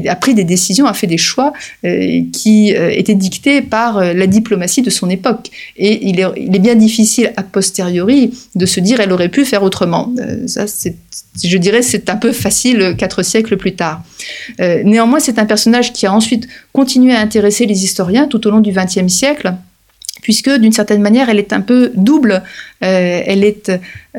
[0.07, 1.53] a pris des décisions, a fait des choix
[1.85, 5.51] euh, qui euh, étaient dictés par euh, la diplomatie de son époque.
[5.77, 10.13] Et il est, bien difficile a posteriori de se dire elle aurait pu faire autrement.
[10.47, 10.65] ça,
[11.43, 14.03] je dirais, c'est un peu facile quatre siècles plus tard.
[14.59, 18.61] néanmoins, c'est un personnage qui a ensuite continué à intéresser les historiens tout au long
[18.61, 19.53] du XXe siècle
[20.25, 22.41] puisque d'une certaine manière, elle est un peu double.
[22.85, 23.71] Elle est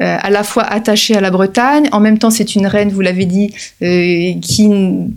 [0.03, 1.89] euh, à la fois attachée à la Bretagne.
[1.91, 4.33] En même temps, c'est une reine, vous l'avez dit, euh,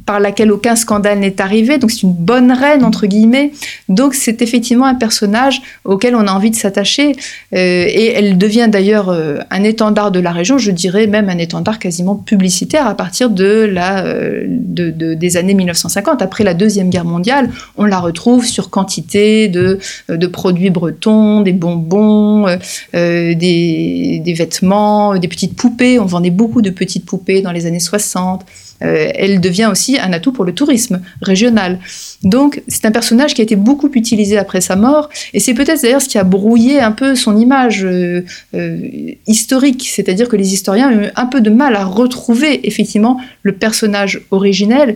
[0.06, 1.80] par laquelle aucun scandale n'est arrivé.
[1.80, 3.52] Donc, c'est une bonne reine, entre guillemets.
[3.90, 7.12] Donc, c'est effectivement un personnage auquel on a envie de s'attacher.
[7.54, 9.10] Euh, et elle devient d'ailleurs
[9.50, 13.68] un étendard de la région, je dirais même un étendard quasiment publicitaire à partir de
[13.70, 16.22] la, de, des années 1950.
[16.22, 21.54] Après la Deuxième Guerre mondiale, on la retrouve sur quantité de, de produits bretons, des
[21.54, 22.46] bonbons,
[23.40, 25.98] des, vêtements des petites poupées.
[26.00, 28.46] On vendait beaucoup de petites poupées dans les années 60.
[28.82, 31.80] Euh, elle devient aussi un atout pour le tourisme régional.
[32.24, 35.82] Donc c'est un personnage qui a été beaucoup utilisé après sa mort, et c'est peut-être
[35.82, 38.24] d'ailleurs ce qui a brouillé un peu son image euh,
[38.54, 38.78] euh,
[39.28, 43.54] historique, c'est-à-dire que les historiens ont eu un peu de mal à retrouver effectivement le
[43.54, 44.96] personnage originel.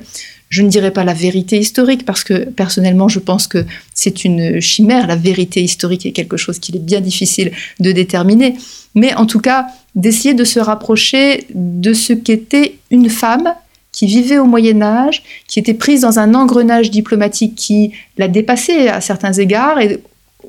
[0.54, 4.60] Je ne dirais pas la vérité historique parce que personnellement je pense que c'est une
[4.60, 5.08] chimère.
[5.08, 8.56] La vérité historique est quelque chose qu'il est bien difficile de déterminer
[8.96, 13.54] mais en tout cas d'essayer de se rapprocher de ce qu'était une femme
[13.92, 18.88] qui vivait au Moyen Âge, qui était prise dans un engrenage diplomatique qui l'a dépassée
[18.88, 20.00] à certains égards, et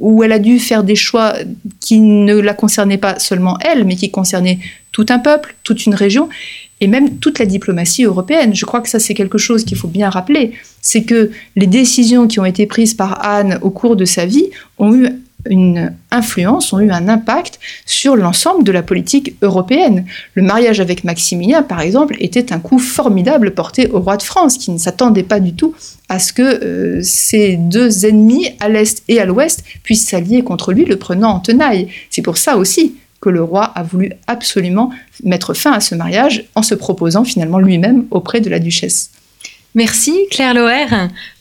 [0.01, 1.35] où elle a dû faire des choix
[1.79, 4.59] qui ne la concernaient pas seulement elle, mais qui concernaient
[4.93, 6.29] tout un peuple, toute une région,
[6.81, 8.55] et même toute la diplomatie européenne.
[8.55, 10.53] Je crois que ça, c'est quelque chose qu'il faut bien rappeler.
[10.83, 14.51] C'est que les décisions qui ont été prises par Anne au cours de sa vie
[14.79, 15.09] ont eu
[15.51, 20.07] une influence, ont eu un impact sur l'ensemble de la politique européenne.
[20.35, 24.57] Le mariage avec Maximilien, par exemple, était un coup formidable porté au roi de France,
[24.57, 25.75] qui ne s'attendait pas du tout
[26.09, 30.73] à ce que euh, ces deux ennemis, à l'Est et à l'Ouest, puissent s'allier contre
[30.73, 31.89] lui, le prenant en tenaille.
[32.11, 32.95] C'est pour ça aussi
[33.25, 34.91] que le roi a voulu absolument
[35.23, 39.11] mettre fin à ce mariage en se proposant finalement lui-même auprès de la duchesse.
[39.75, 40.87] Merci Claire Loer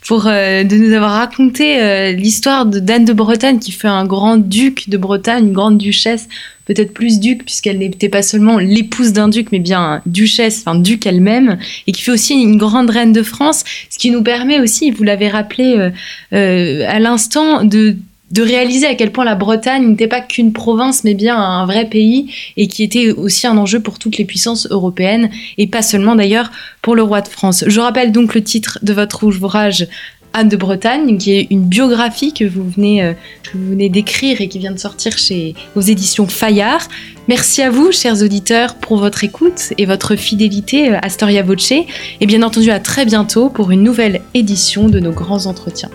[0.08, 4.06] pour euh, de nous avoir raconté euh, l'histoire de d'Anne de Bretagne qui fait un
[4.06, 6.28] grand duc de Bretagne, une grande duchesse,
[6.66, 11.06] peut-être plus duc puisqu'elle n'était pas seulement l'épouse d'un duc mais bien duchesse, enfin duc
[11.06, 14.90] elle-même, et qui fait aussi une grande reine de France, ce qui nous permet aussi,
[14.90, 15.92] vous l'avez rappelé
[16.34, 17.98] euh, à l'instant, de
[18.34, 21.86] de réaliser à quel point la Bretagne n'était pas qu'une province, mais bien un vrai
[21.86, 25.30] pays, et qui était aussi un enjeu pour toutes les puissances européennes,
[25.60, 27.64] et pas seulement d'ailleurs pour le roi de France.
[27.68, 29.88] Je rappelle donc le titre de votre ouvrage,
[30.34, 33.14] Anne de Bretagne, qui est une biographie que vous venez, euh,
[33.54, 36.88] d'écrire et qui vient de sortir chez aux éditions Fayard.
[37.28, 41.72] Merci à vous, chers auditeurs, pour votre écoute et votre fidélité euh, à Storia Voce,
[42.20, 45.92] et bien entendu à très bientôt pour une nouvelle édition de nos grands entretiens.